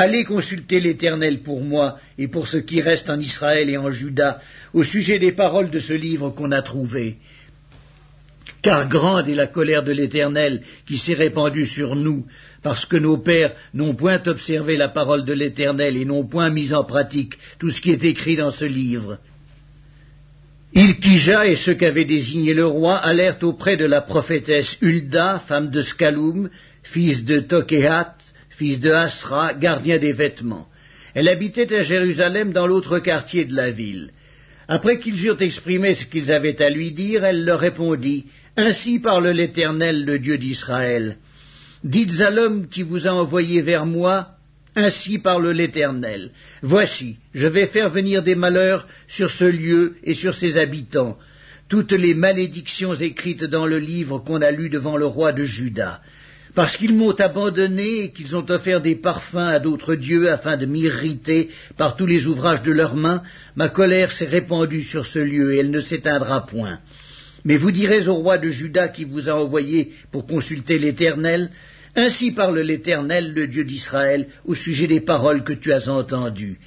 Allez 0.00 0.22
consulter 0.22 0.78
l'Éternel 0.78 1.40
pour 1.40 1.60
moi 1.60 1.98
et 2.18 2.28
pour 2.28 2.46
ce 2.46 2.56
qui 2.56 2.80
reste 2.80 3.10
en 3.10 3.18
Israël 3.18 3.68
et 3.68 3.76
en 3.76 3.90
Juda 3.90 4.40
au 4.72 4.84
sujet 4.84 5.18
des 5.18 5.32
paroles 5.32 5.70
de 5.70 5.80
ce 5.80 5.92
livre 5.92 6.30
qu'on 6.30 6.52
a 6.52 6.62
trouvé. 6.62 7.16
Car 8.62 8.88
grande 8.88 9.28
est 9.28 9.34
la 9.34 9.48
colère 9.48 9.82
de 9.82 9.90
l'Éternel 9.90 10.62
qui 10.86 10.98
s'est 10.98 11.14
répandue 11.14 11.66
sur 11.66 11.96
nous, 11.96 12.26
parce 12.62 12.86
que 12.86 12.96
nos 12.96 13.18
pères 13.18 13.56
n'ont 13.74 13.96
point 13.96 14.22
observé 14.24 14.76
la 14.76 14.88
parole 14.88 15.24
de 15.24 15.32
l'Éternel 15.32 15.96
et 15.96 16.04
n'ont 16.04 16.24
point 16.24 16.50
mis 16.50 16.72
en 16.72 16.84
pratique 16.84 17.34
tout 17.58 17.70
ce 17.70 17.80
qui 17.80 17.90
est 17.90 18.04
écrit 18.04 18.36
dans 18.36 18.52
ce 18.52 18.66
livre. 18.66 19.18
Ilkija 20.74 21.46
et 21.46 21.56
ceux 21.56 21.74
qu'avait 21.74 22.04
désigné 22.04 22.52
le 22.52 22.66
roi 22.66 22.96
allèrent 22.96 23.42
auprès 23.42 23.76
de 23.76 23.86
la 23.86 24.02
prophétesse 24.02 24.76
Hulda, 24.82 25.42
femme 25.48 25.70
de 25.70 25.80
Scaloum, 25.80 26.50
fils 26.82 27.24
de 27.24 27.40
Tokéhat, 27.40 28.16
fils 28.50 28.78
de 28.80 28.90
Asra, 28.90 29.54
gardien 29.54 29.98
des 29.98 30.12
vêtements. 30.12 30.68
Elle 31.14 31.28
habitait 31.28 31.74
à 31.74 31.82
Jérusalem 31.82 32.52
dans 32.52 32.66
l'autre 32.66 32.98
quartier 32.98 33.44
de 33.44 33.54
la 33.54 33.70
ville. 33.70 34.10
Après 34.68 34.98
qu'ils 34.98 35.24
eurent 35.24 35.40
exprimé 35.40 35.94
ce 35.94 36.04
qu'ils 36.04 36.30
avaient 36.30 36.60
à 36.62 36.68
lui 36.68 36.92
dire, 36.92 37.24
elle 37.24 37.44
leur 37.44 37.60
répondit 37.60 38.26
Ainsi 38.56 38.98
parle 38.98 39.28
l'Éternel, 39.28 40.04
le 40.04 40.18
Dieu 40.18 40.36
d'Israël. 40.36 41.16
Dites 41.82 42.20
à 42.20 42.30
l'homme 42.30 42.68
qui 42.68 42.82
vous 42.82 43.06
a 43.06 43.12
envoyé 43.12 43.62
vers 43.62 43.86
moi, 43.86 44.37
Ainsi 44.80 45.18
parle 45.18 45.50
l'Éternel. 45.50 46.30
Voici, 46.62 47.16
je 47.34 47.48
vais 47.48 47.66
faire 47.66 47.90
venir 47.90 48.22
des 48.22 48.36
malheurs 48.36 48.86
sur 49.08 49.28
ce 49.28 49.42
lieu 49.42 49.96
et 50.04 50.14
sur 50.14 50.34
ses 50.36 50.56
habitants, 50.56 51.18
toutes 51.68 51.90
les 51.90 52.14
malédictions 52.14 52.94
écrites 52.94 53.42
dans 53.42 53.66
le 53.66 53.80
livre 53.80 54.20
qu'on 54.20 54.40
a 54.40 54.52
lu 54.52 54.68
devant 54.68 54.96
le 54.96 55.06
roi 55.06 55.32
de 55.32 55.42
Juda. 55.42 56.00
Parce 56.54 56.76
qu'ils 56.76 56.94
m'ont 56.94 57.16
abandonné 57.18 58.04
et 58.04 58.12
qu'ils 58.12 58.36
ont 58.36 58.48
offert 58.48 58.80
des 58.80 58.94
parfums 58.94 59.48
à 59.56 59.58
d'autres 59.58 59.96
dieux 59.96 60.30
afin 60.30 60.56
de 60.56 60.66
m'irriter 60.66 61.48
par 61.76 61.96
tous 61.96 62.06
les 62.06 62.28
ouvrages 62.28 62.62
de 62.62 62.70
leurs 62.70 62.94
mains, 62.94 63.24
ma 63.56 63.68
colère 63.68 64.12
s'est 64.12 64.26
répandue 64.26 64.84
sur 64.84 65.06
ce 65.06 65.18
lieu 65.18 65.54
et 65.54 65.58
elle 65.58 65.72
ne 65.72 65.80
s'éteindra 65.80 66.46
point. 66.46 66.78
Mais 67.44 67.56
vous 67.56 67.72
direz 67.72 68.06
au 68.06 68.14
roi 68.14 68.38
de 68.38 68.50
Juda 68.50 68.86
qui 68.86 69.04
vous 69.04 69.28
a 69.28 69.32
envoyé 69.32 69.92
pour 70.12 70.24
consulter 70.24 70.78
l'Éternel, 70.78 71.50
Ainsi 71.96 72.32
parle 72.32 72.60
l'Éternel, 72.60 73.32
le 73.34 73.46
Dieu 73.46 73.64
d'Israël, 73.64 74.28
au 74.44 74.54
sujet 74.54 74.86
des 74.86 75.00
paroles 75.00 75.44
que 75.44 75.52
tu 75.52 75.72
as 75.72 75.88
entendues. 75.88 76.58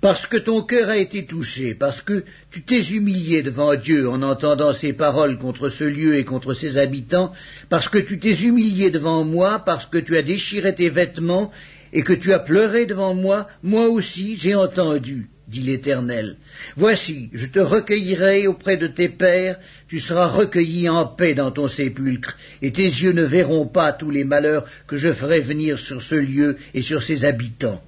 Parce 0.00 0.26
que 0.26 0.36
ton 0.36 0.60
cœur 0.62 0.90
a 0.90 0.98
été 0.98 1.24
touché, 1.24 1.74
parce 1.74 2.02
que 2.02 2.24
tu 2.50 2.62
t'es 2.62 2.82
humilié 2.82 3.42
devant 3.42 3.74
Dieu 3.74 4.06
en 4.08 4.20
entendant 4.20 4.74
ces 4.74 4.92
paroles 4.92 5.38
contre 5.38 5.70
ce 5.70 5.84
lieu 5.84 6.18
et 6.18 6.24
contre 6.24 6.52
ses 6.52 6.76
habitants, 6.76 7.32
parce 7.70 7.88
que 7.88 7.98
tu 7.98 8.18
t'es 8.18 8.34
humilié 8.34 8.90
devant 8.90 9.24
moi, 9.24 9.60
parce 9.60 9.86
que 9.86 9.96
tu 9.96 10.18
as 10.18 10.22
déchiré 10.22 10.74
tes 10.74 10.90
vêtements 10.90 11.50
et 11.94 12.02
que 12.02 12.12
tu 12.12 12.34
as 12.34 12.40
pleuré 12.40 12.84
devant 12.84 13.14
moi, 13.14 13.48
moi 13.62 13.88
aussi 13.88 14.34
j'ai 14.34 14.54
entendu 14.54 15.30
dit 15.46 15.60
l'Éternel. 15.60 16.36
Voici, 16.76 17.30
je 17.32 17.46
te 17.46 17.58
recueillerai 17.58 18.46
auprès 18.46 18.76
de 18.76 18.86
tes 18.86 19.08
pères, 19.08 19.58
tu 19.88 20.00
seras 20.00 20.26
recueilli 20.26 20.88
en 20.88 21.06
paix 21.06 21.34
dans 21.34 21.50
ton 21.50 21.68
sépulcre, 21.68 22.36
et 22.62 22.72
tes 22.72 22.84
yeux 22.84 23.12
ne 23.12 23.24
verront 23.24 23.66
pas 23.66 23.92
tous 23.92 24.10
les 24.10 24.24
malheurs 24.24 24.66
que 24.86 24.96
je 24.96 25.12
ferai 25.12 25.40
venir 25.40 25.78
sur 25.78 26.00
ce 26.00 26.14
lieu 26.14 26.56
et 26.72 26.82
sur 26.82 27.02
ses 27.02 27.24
habitants. 27.24 27.82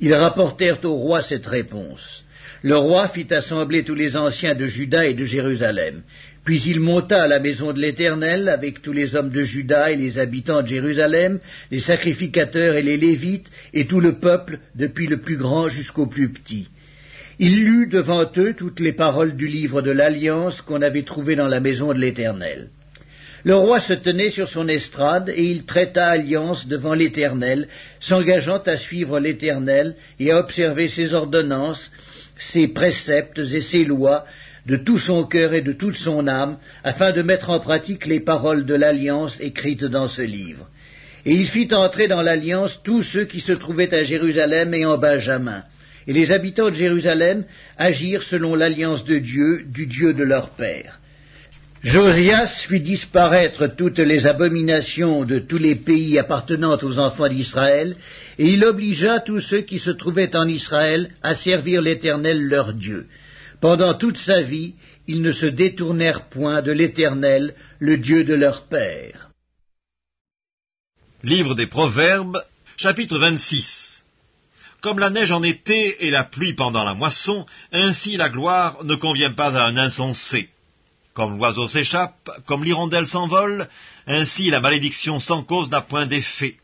Ils 0.00 0.14
rapportèrent 0.14 0.84
au 0.84 0.94
roi 0.94 1.22
cette 1.22 1.46
réponse. 1.46 2.24
Le 2.62 2.76
roi 2.76 3.08
fit 3.08 3.32
assembler 3.32 3.84
tous 3.84 3.94
les 3.94 4.16
anciens 4.16 4.54
de 4.54 4.66
Juda 4.66 5.06
et 5.06 5.14
de 5.14 5.24
Jérusalem. 5.24 6.02
Puis 6.44 6.62
il 6.66 6.80
monta 6.80 7.22
à 7.22 7.26
la 7.26 7.40
maison 7.40 7.72
de 7.72 7.80
l'Éternel 7.80 8.50
avec 8.50 8.82
tous 8.82 8.92
les 8.92 9.16
hommes 9.16 9.30
de 9.30 9.44
Juda 9.44 9.90
et 9.90 9.96
les 9.96 10.18
habitants 10.18 10.60
de 10.60 10.68
Jérusalem, 10.68 11.40
les 11.70 11.80
sacrificateurs 11.80 12.76
et 12.76 12.82
les 12.82 12.98
Lévites, 12.98 13.50
et 13.72 13.86
tout 13.86 14.00
le 14.00 14.18
peuple, 14.18 14.58
depuis 14.74 15.06
le 15.06 15.18
plus 15.18 15.38
grand 15.38 15.70
jusqu'au 15.70 16.06
plus 16.06 16.30
petit. 16.30 16.68
Il 17.38 17.64
lut 17.64 17.88
devant 17.88 18.30
eux 18.36 18.54
toutes 18.54 18.78
les 18.78 18.92
paroles 18.92 19.36
du 19.36 19.46
livre 19.46 19.80
de 19.80 19.90
l'Alliance 19.90 20.60
qu'on 20.60 20.82
avait 20.82 21.02
trouvé 21.02 21.34
dans 21.34 21.48
la 21.48 21.60
maison 21.60 21.92
de 21.94 21.98
l'Éternel. 21.98 22.68
Le 23.44 23.56
roi 23.56 23.80
se 23.80 23.92
tenait 23.92 24.30
sur 24.30 24.48
son 24.48 24.68
estrade 24.68 25.30
et 25.34 25.44
il 25.44 25.64
traita 25.64 26.06
alliance 26.06 26.66
devant 26.66 26.94
l'Éternel, 26.94 27.68
s'engageant 28.00 28.58
à 28.58 28.76
suivre 28.76 29.18
l'Éternel 29.18 29.96
et 30.18 30.30
à 30.30 30.38
observer 30.38 30.88
ses 30.88 31.12
ordonnances, 31.12 31.90
ses 32.38 32.68
préceptes 32.68 33.38
et 33.38 33.60
ses 33.60 33.84
lois, 33.84 34.24
de 34.66 34.76
tout 34.76 34.98
son 34.98 35.24
cœur 35.24 35.52
et 35.52 35.60
de 35.60 35.72
toute 35.72 35.96
son 35.96 36.26
âme, 36.26 36.58
afin 36.82 37.12
de 37.12 37.22
mettre 37.22 37.50
en 37.50 37.60
pratique 37.60 38.06
les 38.06 38.20
paroles 38.20 38.64
de 38.64 38.74
l'alliance 38.74 39.38
écrites 39.40 39.84
dans 39.84 40.08
ce 40.08 40.22
livre. 40.22 40.68
Et 41.26 41.34
il 41.34 41.46
fit 41.46 41.68
entrer 41.74 42.08
dans 42.08 42.22
l'alliance 42.22 42.80
tous 42.82 43.02
ceux 43.02 43.24
qui 43.24 43.40
se 43.40 43.52
trouvaient 43.52 43.94
à 43.94 44.04
Jérusalem 44.04 44.74
et 44.74 44.84
en 44.84 44.98
Benjamin. 44.98 45.62
Et 46.06 46.12
les 46.12 46.32
habitants 46.32 46.68
de 46.68 46.74
Jérusalem 46.74 47.44
agirent 47.78 48.22
selon 48.22 48.54
l'alliance 48.54 49.04
de 49.04 49.18
Dieu, 49.18 49.64
du 49.66 49.86
Dieu 49.86 50.12
de 50.12 50.22
leur 50.22 50.50
père. 50.50 51.00
Josias 51.82 52.64
fit 52.66 52.80
disparaître 52.80 53.66
toutes 53.66 53.98
les 53.98 54.26
abominations 54.26 55.24
de 55.24 55.38
tous 55.38 55.58
les 55.58 55.74
pays 55.74 56.18
appartenant 56.18 56.78
aux 56.82 56.98
enfants 56.98 57.28
d'Israël, 57.28 57.94
et 58.38 58.46
il 58.46 58.64
obligea 58.64 59.20
tous 59.20 59.40
ceux 59.40 59.60
qui 59.60 59.78
se 59.78 59.90
trouvaient 59.90 60.34
en 60.34 60.48
Israël 60.48 61.10
à 61.22 61.34
servir 61.34 61.82
l'Éternel 61.82 62.48
leur 62.48 62.72
Dieu. 62.72 63.06
Pendant 63.60 63.94
toute 63.94 64.18
sa 64.18 64.42
vie, 64.42 64.74
ils 65.06 65.22
ne 65.22 65.32
se 65.32 65.46
détournèrent 65.46 66.28
point 66.28 66.62
de 66.62 66.72
l'Éternel, 66.72 67.54
le 67.78 67.98
Dieu 67.98 68.24
de 68.24 68.34
leur 68.34 68.66
père. 68.66 69.30
Livre 71.22 71.54
des 71.54 71.66
Proverbes, 71.66 72.42
chapitre 72.76 73.18
26 73.18 74.04
Comme 74.80 74.98
la 74.98 75.10
neige 75.10 75.32
en 75.32 75.42
été 75.42 76.06
et 76.06 76.10
la 76.10 76.24
pluie 76.24 76.54
pendant 76.54 76.84
la 76.84 76.94
moisson, 76.94 77.46
ainsi 77.72 78.16
la 78.16 78.28
gloire 78.28 78.84
ne 78.84 78.96
convient 78.96 79.32
pas 79.32 79.56
à 79.56 79.66
un 79.66 79.76
insensé. 79.76 80.50
Comme 81.14 81.36
l'oiseau 81.36 81.68
s'échappe, 81.68 82.28
comme 82.46 82.64
l'hirondelle 82.64 83.06
s'envole, 83.06 83.68
ainsi 84.06 84.50
la 84.50 84.60
malédiction 84.60 85.20
sans 85.20 85.44
cause 85.44 85.70
n'a 85.70 85.80
point 85.80 86.06
d'effet. 86.06 86.56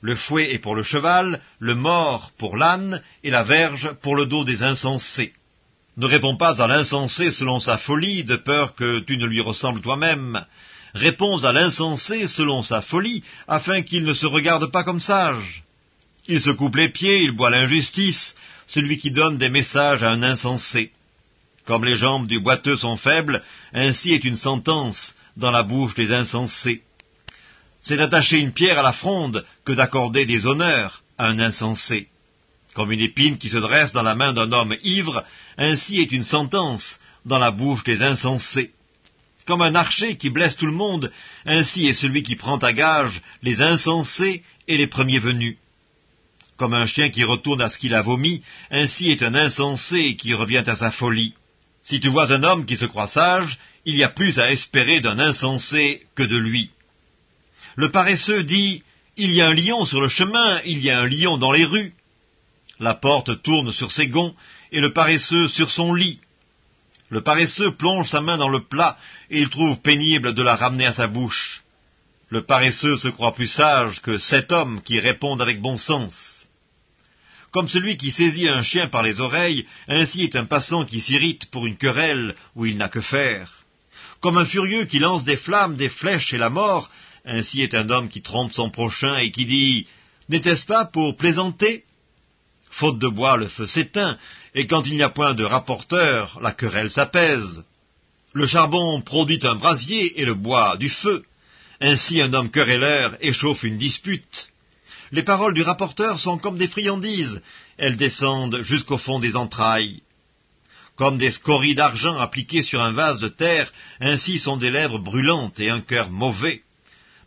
Le 0.00 0.14
fouet 0.14 0.54
est 0.54 0.58
pour 0.58 0.76
le 0.76 0.82
cheval, 0.82 1.42
le 1.58 1.74
mort 1.74 2.32
pour 2.38 2.56
l'âne, 2.56 3.02
et 3.22 3.30
la 3.30 3.42
verge 3.42 3.92
pour 4.00 4.16
le 4.16 4.26
dos 4.26 4.44
des 4.44 4.62
insensés. 4.62 5.34
Ne 5.96 6.06
réponds 6.06 6.36
pas 6.36 6.62
à 6.62 6.66
l'insensé 6.66 7.32
selon 7.32 7.60
sa 7.60 7.78
folie, 7.78 8.24
de 8.24 8.36
peur 8.36 8.74
que 8.74 9.00
tu 9.00 9.16
ne 9.16 9.26
lui 9.26 9.40
ressembles 9.40 9.80
toi-même. 9.80 10.44
Réponds 10.94 11.44
à 11.44 11.52
l'insensé 11.52 12.26
selon 12.28 12.62
sa 12.62 12.82
folie, 12.82 13.22
afin 13.48 13.82
qu'il 13.82 14.04
ne 14.04 14.14
se 14.14 14.26
regarde 14.26 14.70
pas 14.70 14.84
comme 14.84 15.00
sage. 15.00 15.64
Il 16.26 16.40
se 16.40 16.50
coupe 16.50 16.76
les 16.76 16.88
pieds, 16.88 17.22
il 17.22 17.32
boit 17.32 17.50
l'injustice, 17.50 18.34
celui 18.66 18.98
qui 18.98 19.10
donne 19.10 19.38
des 19.38 19.48
messages 19.48 20.02
à 20.02 20.10
un 20.10 20.22
insensé. 20.22 20.92
Comme 21.64 21.84
les 21.84 21.96
jambes 21.96 22.26
du 22.26 22.40
boiteux 22.40 22.76
sont 22.76 22.96
faibles, 22.96 23.42
ainsi 23.72 24.12
est 24.12 24.24
une 24.24 24.36
sentence 24.36 25.14
dans 25.36 25.50
la 25.50 25.62
bouche 25.62 25.94
des 25.94 26.12
insensés. 26.12 26.82
C'est 27.82 27.96
d'attacher 27.96 28.38
une 28.38 28.52
pierre 28.52 28.78
à 28.78 28.82
la 28.82 28.92
fronde 28.92 29.44
que 29.64 29.72
d'accorder 29.72 30.26
des 30.26 30.46
honneurs 30.46 31.02
à 31.18 31.26
un 31.26 31.40
insensé. 31.40 32.09
Comme 32.74 32.92
une 32.92 33.00
épine 33.00 33.38
qui 33.38 33.48
se 33.48 33.56
dresse 33.56 33.92
dans 33.92 34.02
la 34.02 34.14
main 34.14 34.32
d'un 34.32 34.52
homme 34.52 34.76
ivre, 34.82 35.24
ainsi 35.58 36.00
est 36.00 36.12
une 36.12 36.24
sentence 36.24 37.00
dans 37.24 37.38
la 37.38 37.50
bouche 37.50 37.84
des 37.84 38.02
insensés. 38.02 38.72
Comme 39.46 39.62
un 39.62 39.74
archer 39.74 40.16
qui 40.16 40.30
blesse 40.30 40.56
tout 40.56 40.66
le 40.66 40.72
monde, 40.72 41.10
ainsi 41.44 41.86
est 41.86 41.94
celui 41.94 42.22
qui 42.22 42.36
prend 42.36 42.58
à 42.58 42.72
gage 42.72 43.20
les 43.42 43.60
insensés 43.60 44.44
et 44.68 44.76
les 44.76 44.86
premiers 44.86 45.18
venus. 45.18 45.56
Comme 46.56 46.74
un 46.74 46.86
chien 46.86 47.10
qui 47.10 47.24
retourne 47.24 47.62
à 47.62 47.70
ce 47.70 47.78
qu'il 47.78 47.94
a 47.94 48.02
vomi, 48.02 48.42
ainsi 48.70 49.10
est 49.10 49.22
un 49.22 49.34
insensé 49.34 50.14
qui 50.14 50.34
revient 50.34 50.62
à 50.66 50.76
sa 50.76 50.90
folie. 50.90 51.34
Si 51.82 52.00
tu 52.00 52.08
vois 52.08 52.32
un 52.32 52.44
homme 52.44 52.66
qui 52.66 52.76
se 52.76 52.84
croit 52.84 53.08
sage, 53.08 53.58
il 53.84 53.96
y 53.96 54.04
a 54.04 54.08
plus 54.08 54.38
à 54.38 54.50
espérer 54.50 55.00
d'un 55.00 55.18
insensé 55.18 56.02
que 56.14 56.22
de 56.22 56.36
lui. 56.36 56.70
Le 57.76 57.90
paresseux 57.90 58.44
dit, 58.44 58.82
Il 59.16 59.32
y 59.32 59.40
a 59.40 59.48
un 59.48 59.54
lion 59.54 59.84
sur 59.86 60.00
le 60.00 60.08
chemin, 60.08 60.60
il 60.64 60.80
y 60.80 60.90
a 60.90 61.00
un 61.00 61.08
lion 61.08 61.38
dans 61.38 61.52
les 61.52 61.64
rues. 61.64 61.94
La 62.80 62.94
porte 62.94 63.42
tourne 63.42 63.72
sur 63.72 63.92
ses 63.92 64.08
gonds, 64.08 64.34
et 64.72 64.80
le 64.80 64.92
paresseux 64.92 65.48
sur 65.48 65.70
son 65.70 65.92
lit. 65.92 66.18
Le 67.10 67.20
paresseux 67.20 67.72
plonge 67.76 68.08
sa 68.08 68.22
main 68.22 68.38
dans 68.38 68.48
le 68.48 68.64
plat, 68.64 68.96
et 69.28 69.42
il 69.42 69.50
trouve 69.50 69.80
pénible 69.82 70.34
de 70.34 70.42
la 70.42 70.56
ramener 70.56 70.86
à 70.86 70.92
sa 70.92 71.06
bouche. 71.06 71.62
Le 72.30 72.42
paresseux 72.46 72.96
se 72.96 73.08
croit 73.08 73.34
plus 73.34 73.48
sage 73.48 74.00
que 74.00 74.18
sept 74.18 74.50
hommes 74.50 74.80
qui 74.82 74.98
répondent 74.98 75.42
avec 75.42 75.60
bon 75.60 75.76
sens. 75.76 76.48
Comme 77.50 77.68
celui 77.68 77.98
qui 77.98 78.10
saisit 78.12 78.48
un 78.48 78.62
chien 78.62 78.86
par 78.86 79.02
les 79.02 79.20
oreilles, 79.20 79.66
ainsi 79.88 80.22
est 80.22 80.36
un 80.36 80.46
passant 80.46 80.86
qui 80.86 81.00
s'irrite 81.00 81.50
pour 81.50 81.66
une 81.66 81.76
querelle 81.76 82.34
où 82.54 82.64
il 82.64 82.78
n'a 82.78 82.88
que 82.88 83.00
faire. 83.00 83.64
Comme 84.20 84.38
un 84.38 84.44
furieux 84.44 84.84
qui 84.84 85.00
lance 85.00 85.24
des 85.24 85.36
flammes, 85.36 85.76
des 85.76 85.88
flèches 85.88 86.32
et 86.32 86.38
la 86.38 86.48
mort, 86.50 86.90
ainsi 87.26 87.60
est 87.60 87.74
un 87.74 87.90
homme 87.90 88.08
qui 88.08 88.22
trompe 88.22 88.52
son 88.52 88.70
prochain 88.70 89.18
et 89.18 89.32
qui 89.32 89.44
dit 89.44 89.86
N'était-ce 90.28 90.64
pas 90.64 90.84
pour 90.86 91.16
plaisanter? 91.16 91.84
Faute 92.70 92.98
de 92.98 93.08
bois, 93.08 93.36
le 93.36 93.48
feu 93.48 93.66
s'éteint, 93.66 94.16
et 94.54 94.66
quand 94.66 94.86
il 94.86 94.94
n'y 94.94 95.02
a 95.02 95.10
point 95.10 95.34
de 95.34 95.44
rapporteur, 95.44 96.38
la 96.40 96.52
querelle 96.52 96.90
s'apaise. 96.90 97.64
Le 98.32 98.46
charbon 98.46 99.02
produit 99.02 99.40
un 99.42 99.56
brasier 99.56 100.20
et 100.20 100.24
le 100.24 100.34
bois 100.34 100.76
du 100.76 100.88
feu. 100.88 101.24
Ainsi 101.80 102.22
un 102.22 102.32
homme 102.32 102.50
querelleur 102.50 103.16
échauffe 103.20 103.64
une 103.64 103.76
dispute. 103.76 104.50
Les 105.10 105.24
paroles 105.24 105.54
du 105.54 105.62
rapporteur 105.62 106.20
sont 106.20 106.38
comme 106.38 106.58
des 106.58 106.68
friandises, 106.68 107.42
elles 107.76 107.96
descendent 107.96 108.62
jusqu'au 108.62 108.98
fond 108.98 109.18
des 109.18 109.34
entrailles. 109.34 110.02
Comme 110.94 111.18
des 111.18 111.32
scories 111.32 111.74
d'argent 111.74 112.18
appliquées 112.18 112.62
sur 112.62 112.80
un 112.80 112.92
vase 112.92 113.20
de 113.20 113.28
terre, 113.28 113.72
ainsi 114.00 114.38
sont 114.38 114.58
des 114.58 114.70
lèvres 114.70 114.98
brûlantes 114.98 115.58
et 115.58 115.70
un 115.70 115.80
cœur 115.80 116.10
mauvais. 116.10 116.62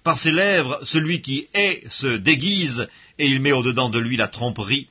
Par 0.04 0.20
ses 0.20 0.32
lèvres, 0.32 0.80
celui 0.84 1.22
qui 1.22 1.48
hait 1.54 1.84
se 1.90 2.08
déguise, 2.18 2.88
et 3.20 3.28
il 3.28 3.42
met 3.42 3.52
au-dedans 3.52 3.90
de 3.90 4.00
lui 4.00 4.16
la 4.16 4.28
tromperie 4.28 4.88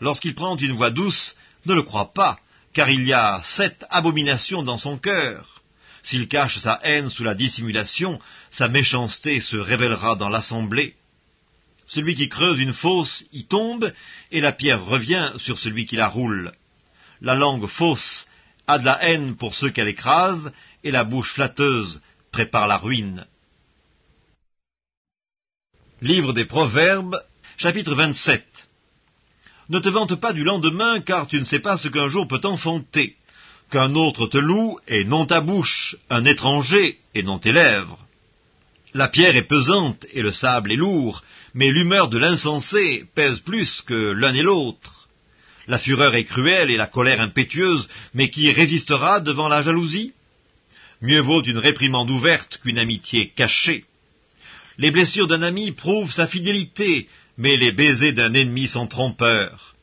lorsqu'il 0.00 0.34
prend 0.34 0.56
une 0.56 0.76
voix 0.76 0.90
douce, 0.90 1.36
ne 1.66 1.74
le 1.74 1.82
crois 1.82 2.12
pas, 2.12 2.38
car 2.72 2.88
il 2.88 3.04
y 3.04 3.12
a 3.12 3.42
sept 3.44 3.84
abominations 3.90 4.62
dans 4.62 4.78
son 4.78 4.98
cœur. 4.98 5.62
S'il 6.02 6.28
cache 6.28 6.58
sa 6.58 6.80
haine 6.82 7.10
sous 7.10 7.24
la 7.24 7.34
dissimulation, 7.34 8.20
sa 8.50 8.68
méchanceté 8.68 9.40
se 9.40 9.56
révélera 9.56 10.16
dans 10.16 10.30
l'assemblée. 10.30 10.96
Celui 11.86 12.14
qui 12.14 12.28
creuse 12.28 12.58
une 12.58 12.72
fosse 12.72 13.24
y 13.32 13.44
tombe, 13.44 13.92
et 14.30 14.40
la 14.40 14.52
pierre 14.52 14.84
revient 14.84 15.32
sur 15.36 15.58
celui 15.58 15.86
qui 15.86 15.96
la 15.96 16.08
roule. 16.08 16.52
La 17.20 17.34
langue 17.34 17.66
fausse 17.66 18.28
a 18.66 18.78
de 18.78 18.84
la 18.84 19.02
haine 19.04 19.36
pour 19.36 19.54
ceux 19.54 19.70
qu'elle 19.70 19.88
écrase, 19.88 20.52
et 20.84 20.90
la 20.90 21.04
bouche 21.04 21.32
flatteuse 21.34 22.00
prépare 22.30 22.68
la 22.68 22.78
ruine. 22.78 23.26
Livre 26.00 26.32
des 26.32 26.46
Proverbes, 26.46 27.20
chapitre 27.58 27.94
27 27.94 28.69
ne 29.70 29.78
te 29.78 29.88
vante 29.88 30.16
pas 30.16 30.32
du 30.32 30.44
lendemain, 30.44 31.00
car 31.00 31.28
tu 31.28 31.38
ne 31.38 31.44
sais 31.44 31.60
pas 31.60 31.78
ce 31.78 31.88
qu'un 31.88 32.08
jour 32.08 32.26
peut 32.26 32.40
enfanter. 32.42 33.14
Qu'un 33.70 33.94
autre 33.94 34.26
te 34.26 34.36
loue, 34.36 34.78
et 34.88 35.04
non 35.04 35.26
ta 35.26 35.40
bouche, 35.40 35.96
un 36.10 36.24
étranger, 36.24 36.98
et 37.14 37.22
non 37.22 37.38
tes 37.38 37.52
lèvres. 37.52 37.98
La 38.94 39.06
pierre 39.06 39.36
est 39.36 39.42
pesante, 39.42 40.04
et 40.12 40.22
le 40.22 40.32
sable 40.32 40.72
est 40.72 40.76
lourd, 40.76 41.22
mais 41.54 41.70
l'humeur 41.70 42.08
de 42.08 42.18
l'insensé 42.18 43.04
pèse 43.14 43.38
plus 43.38 43.82
que 43.82 44.12
l'un 44.12 44.34
et 44.34 44.42
l'autre. 44.42 45.08
La 45.68 45.78
fureur 45.78 46.16
est 46.16 46.24
cruelle 46.24 46.70
et 46.70 46.76
la 46.76 46.88
colère 46.88 47.20
impétueuse, 47.20 47.88
mais 48.12 48.28
qui 48.28 48.50
résistera 48.50 49.20
devant 49.20 49.46
la 49.46 49.62
jalousie? 49.62 50.12
Mieux 51.00 51.20
vaut 51.20 51.44
une 51.44 51.58
réprimande 51.58 52.10
ouverte 52.10 52.58
qu'une 52.60 52.78
amitié 52.78 53.32
cachée. 53.36 53.84
Les 54.78 54.90
blessures 54.90 55.28
d'un 55.28 55.42
ami 55.42 55.70
prouvent 55.70 56.12
sa 56.12 56.26
fidélité, 56.26 57.06
mais 57.40 57.56
les 57.56 57.72
baisers 57.72 58.12
d'un 58.12 58.34
ennemi 58.34 58.68
sont 58.68 58.86
trompeurs. 58.86 59.74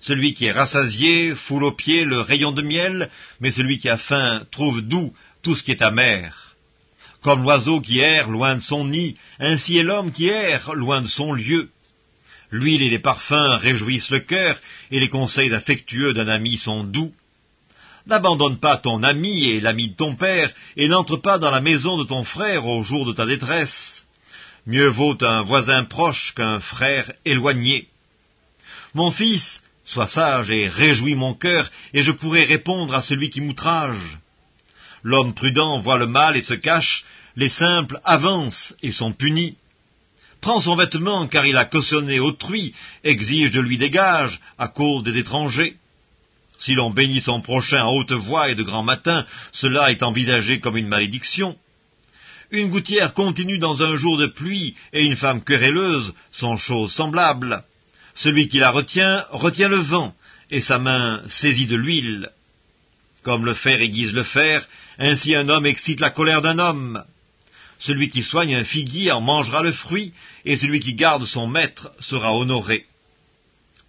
Celui 0.00 0.34
qui 0.34 0.46
est 0.46 0.52
rassasié 0.52 1.34
foule 1.34 1.64
aux 1.64 1.72
pieds 1.72 2.04
le 2.04 2.20
rayon 2.20 2.52
de 2.52 2.62
miel, 2.62 3.10
mais 3.40 3.50
celui 3.50 3.80
qui 3.80 3.88
a 3.88 3.98
faim 3.98 4.42
trouve 4.52 4.82
doux 4.82 5.12
tout 5.42 5.56
ce 5.56 5.64
qui 5.64 5.72
est 5.72 5.82
amer. 5.82 6.54
Comme 7.20 7.42
l'oiseau 7.42 7.80
qui 7.80 7.98
erre 7.98 8.28
loin 8.28 8.54
de 8.54 8.60
son 8.60 8.84
nid, 8.84 9.16
ainsi 9.40 9.78
est 9.78 9.82
l'homme 9.82 10.12
qui 10.12 10.28
erre 10.28 10.74
loin 10.74 11.02
de 11.02 11.08
son 11.08 11.32
lieu. 11.32 11.70
L'huile 12.52 12.82
et 12.82 12.90
les 12.90 13.00
parfums 13.00 13.58
réjouissent 13.58 14.10
le 14.10 14.20
cœur, 14.20 14.60
et 14.92 15.00
les 15.00 15.08
conseils 15.08 15.52
affectueux 15.52 16.14
d'un 16.14 16.28
ami 16.28 16.56
sont 16.56 16.84
doux. 16.84 17.12
N'abandonne 18.06 18.58
pas 18.58 18.76
ton 18.76 19.02
ami 19.02 19.48
et 19.48 19.60
l'ami 19.60 19.90
de 19.90 19.96
ton 19.96 20.14
père, 20.14 20.52
et 20.76 20.86
n'entre 20.86 21.16
pas 21.16 21.38
dans 21.38 21.50
la 21.50 21.60
maison 21.60 21.98
de 21.98 22.04
ton 22.04 22.22
frère 22.22 22.64
au 22.64 22.84
jour 22.84 23.06
de 23.06 23.12
ta 23.12 23.26
détresse. 23.26 24.01
Mieux 24.66 24.88
vaut 24.88 25.16
un 25.22 25.42
voisin 25.42 25.84
proche 25.84 26.34
qu'un 26.34 26.60
frère 26.60 27.12
éloigné. 27.24 27.88
Mon 28.94 29.10
fils, 29.10 29.60
sois 29.84 30.06
sage 30.06 30.50
et 30.50 30.68
réjouis 30.68 31.16
mon 31.16 31.34
cœur, 31.34 31.70
et 31.92 32.02
je 32.02 32.12
pourrai 32.12 32.44
répondre 32.44 32.94
à 32.94 33.02
celui 33.02 33.30
qui 33.30 33.40
m'outrage. 33.40 34.18
L'homme 35.02 35.34
prudent 35.34 35.80
voit 35.80 35.98
le 35.98 36.06
mal 36.06 36.36
et 36.36 36.42
se 36.42 36.54
cache, 36.54 37.04
les 37.34 37.48
simples 37.48 38.00
avancent 38.04 38.76
et 38.82 38.92
sont 38.92 39.12
punis. 39.12 39.56
Prends 40.40 40.60
son 40.60 40.76
vêtement 40.76 41.26
car 41.26 41.44
il 41.44 41.56
a 41.56 41.64
cautionné 41.64 42.20
autrui, 42.20 42.74
exige 43.02 43.50
de 43.50 43.60
lui 43.60 43.78
des 43.78 43.90
gages 43.90 44.38
à 44.58 44.68
cause 44.68 45.02
des 45.02 45.18
étrangers. 45.18 45.76
Si 46.58 46.74
l'on 46.74 46.90
bénit 46.90 47.20
son 47.20 47.40
prochain 47.40 47.78
à 47.78 47.86
haute 47.86 48.12
voix 48.12 48.48
et 48.48 48.54
de 48.54 48.62
grand 48.62 48.84
matin, 48.84 49.26
cela 49.50 49.90
est 49.90 50.04
envisagé 50.04 50.60
comme 50.60 50.76
une 50.76 50.86
malédiction. 50.86 51.56
Une 52.52 52.68
gouttière 52.68 53.14
continue 53.14 53.56
dans 53.56 53.82
un 53.82 53.96
jour 53.96 54.18
de 54.18 54.26
pluie 54.26 54.76
et 54.92 55.06
une 55.06 55.16
femme 55.16 55.42
querelleuse 55.42 56.12
sont 56.32 56.58
choses 56.58 56.92
semblables. 56.92 57.64
Celui 58.14 58.48
qui 58.48 58.58
la 58.58 58.70
retient 58.70 59.24
retient 59.30 59.70
le 59.70 59.78
vent, 59.78 60.14
et 60.50 60.60
sa 60.60 60.78
main 60.78 61.22
saisit 61.30 61.66
de 61.66 61.76
l'huile. 61.76 62.28
Comme 63.22 63.46
le 63.46 63.54
fer 63.54 63.80
aiguise 63.80 64.12
le 64.12 64.22
fer, 64.22 64.68
ainsi 64.98 65.34
un 65.34 65.48
homme 65.48 65.64
excite 65.64 66.00
la 66.00 66.10
colère 66.10 66.42
d'un 66.42 66.58
homme. 66.58 67.02
Celui 67.78 68.10
qui 68.10 68.22
soigne 68.22 68.54
un 68.54 68.64
figuier 68.64 69.12
en 69.12 69.22
mangera 69.22 69.62
le 69.62 69.72
fruit, 69.72 70.12
et 70.44 70.56
celui 70.56 70.80
qui 70.80 70.92
garde 70.92 71.24
son 71.24 71.46
maître 71.46 71.90
sera 72.00 72.34
honoré. 72.34 72.84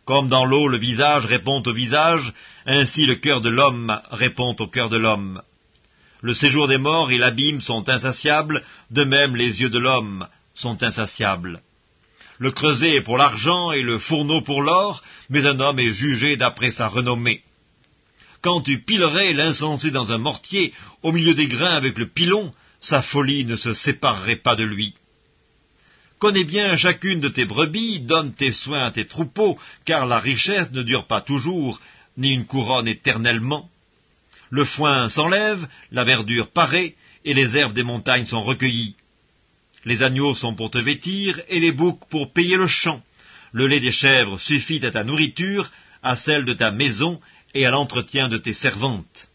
Comme 0.05 0.29
dans 0.29 0.45
l'eau 0.45 0.69
le 0.69 0.77
visage 0.77 1.25
répond 1.25 1.61
au 1.65 1.73
visage, 1.73 2.31
ainsi 2.65 3.05
le 3.05 3.15
cœur 3.15 3.41
de 3.41 3.49
l'homme 3.49 3.99
répond 4.11 4.55
au 4.57 4.67
cœur 4.67 4.87
de 4.87 4.97
l'homme. 4.97 5.41
Le 6.23 6.33
séjour 6.33 6.69
des 6.69 6.77
morts 6.77 7.11
et 7.11 7.17
l'abîme 7.17 7.59
sont 7.59 7.89
insatiables, 7.89 8.63
de 8.91 9.03
même 9.03 9.35
les 9.35 9.59
yeux 9.59 9.69
de 9.69 9.77
l'homme 9.77 10.25
sont 10.55 10.81
insatiables. 10.81 11.61
Le 12.37 12.49
creuset 12.49 12.95
est 12.95 13.01
pour 13.01 13.17
l'argent 13.17 13.73
et 13.73 13.81
le 13.81 13.99
fourneau 13.99 14.39
pour 14.41 14.61
l'or, 14.61 15.03
mais 15.29 15.45
un 15.45 15.59
homme 15.59 15.79
est 15.79 15.93
jugé 15.93 16.37
d'après 16.37 16.71
sa 16.71 16.87
renommée. 16.87 17.43
Quand 18.39 18.61
tu 18.61 18.79
pilerais 18.79 19.33
l'insensé 19.33 19.91
dans 19.91 20.13
un 20.13 20.17
mortier, 20.17 20.73
au 21.01 21.11
milieu 21.11 21.33
des 21.33 21.47
grains 21.47 21.75
avec 21.75 21.97
le 21.97 22.07
pilon, 22.07 22.53
sa 22.79 23.01
folie 23.01 23.43
ne 23.43 23.57
se 23.57 23.73
séparerait 23.73 24.37
pas 24.37 24.55
de 24.55 24.63
lui. 24.63 24.93
Connais 26.19 26.45
bien 26.45 26.77
chacune 26.77 27.19
de 27.19 27.27
tes 27.27 27.43
brebis, 27.43 27.99
donne 27.99 28.33
tes 28.33 28.53
soins 28.53 28.85
à 28.85 28.91
tes 28.91 29.07
troupeaux, 29.07 29.59
car 29.83 30.05
la 30.05 30.19
richesse 30.21 30.71
ne 30.71 30.83
dure 30.83 31.05
pas 31.05 31.19
toujours, 31.19 31.81
ni 32.15 32.29
une 32.29 32.45
couronne 32.45 32.87
éternellement. 32.87 33.69
Le 34.53 34.65
foin 34.65 35.09
s'enlève, 35.09 35.67
la 35.91 36.03
verdure 36.03 36.51
paraît, 36.51 36.93
et 37.25 37.33
les 37.33 37.57
herbes 37.57 37.73
des 37.73 37.81
montagnes 37.81 38.27
sont 38.27 38.43
recueillies. 38.43 38.95
Les 39.83 40.03
agneaux 40.03 40.35
sont 40.35 40.53
pour 40.53 40.69
te 40.69 40.77
vêtir, 40.77 41.41
et 41.49 41.59
les 41.59 41.71
boucs 41.71 42.07
pour 42.11 42.33
payer 42.33 42.55
le 42.55 42.67
champ. 42.67 43.01
Le 43.51 43.65
lait 43.65 43.79
des 43.79 43.91
chèvres 43.91 44.39
suffit 44.39 44.85
à 44.85 44.91
ta 44.91 45.03
nourriture, 45.03 45.71
à 46.03 46.15
celle 46.15 46.45
de 46.45 46.53
ta 46.53 46.69
maison 46.69 47.19
et 47.55 47.65
à 47.65 47.71
l'entretien 47.71 48.29
de 48.29 48.37
tes 48.37 48.53
servantes. 48.53 49.27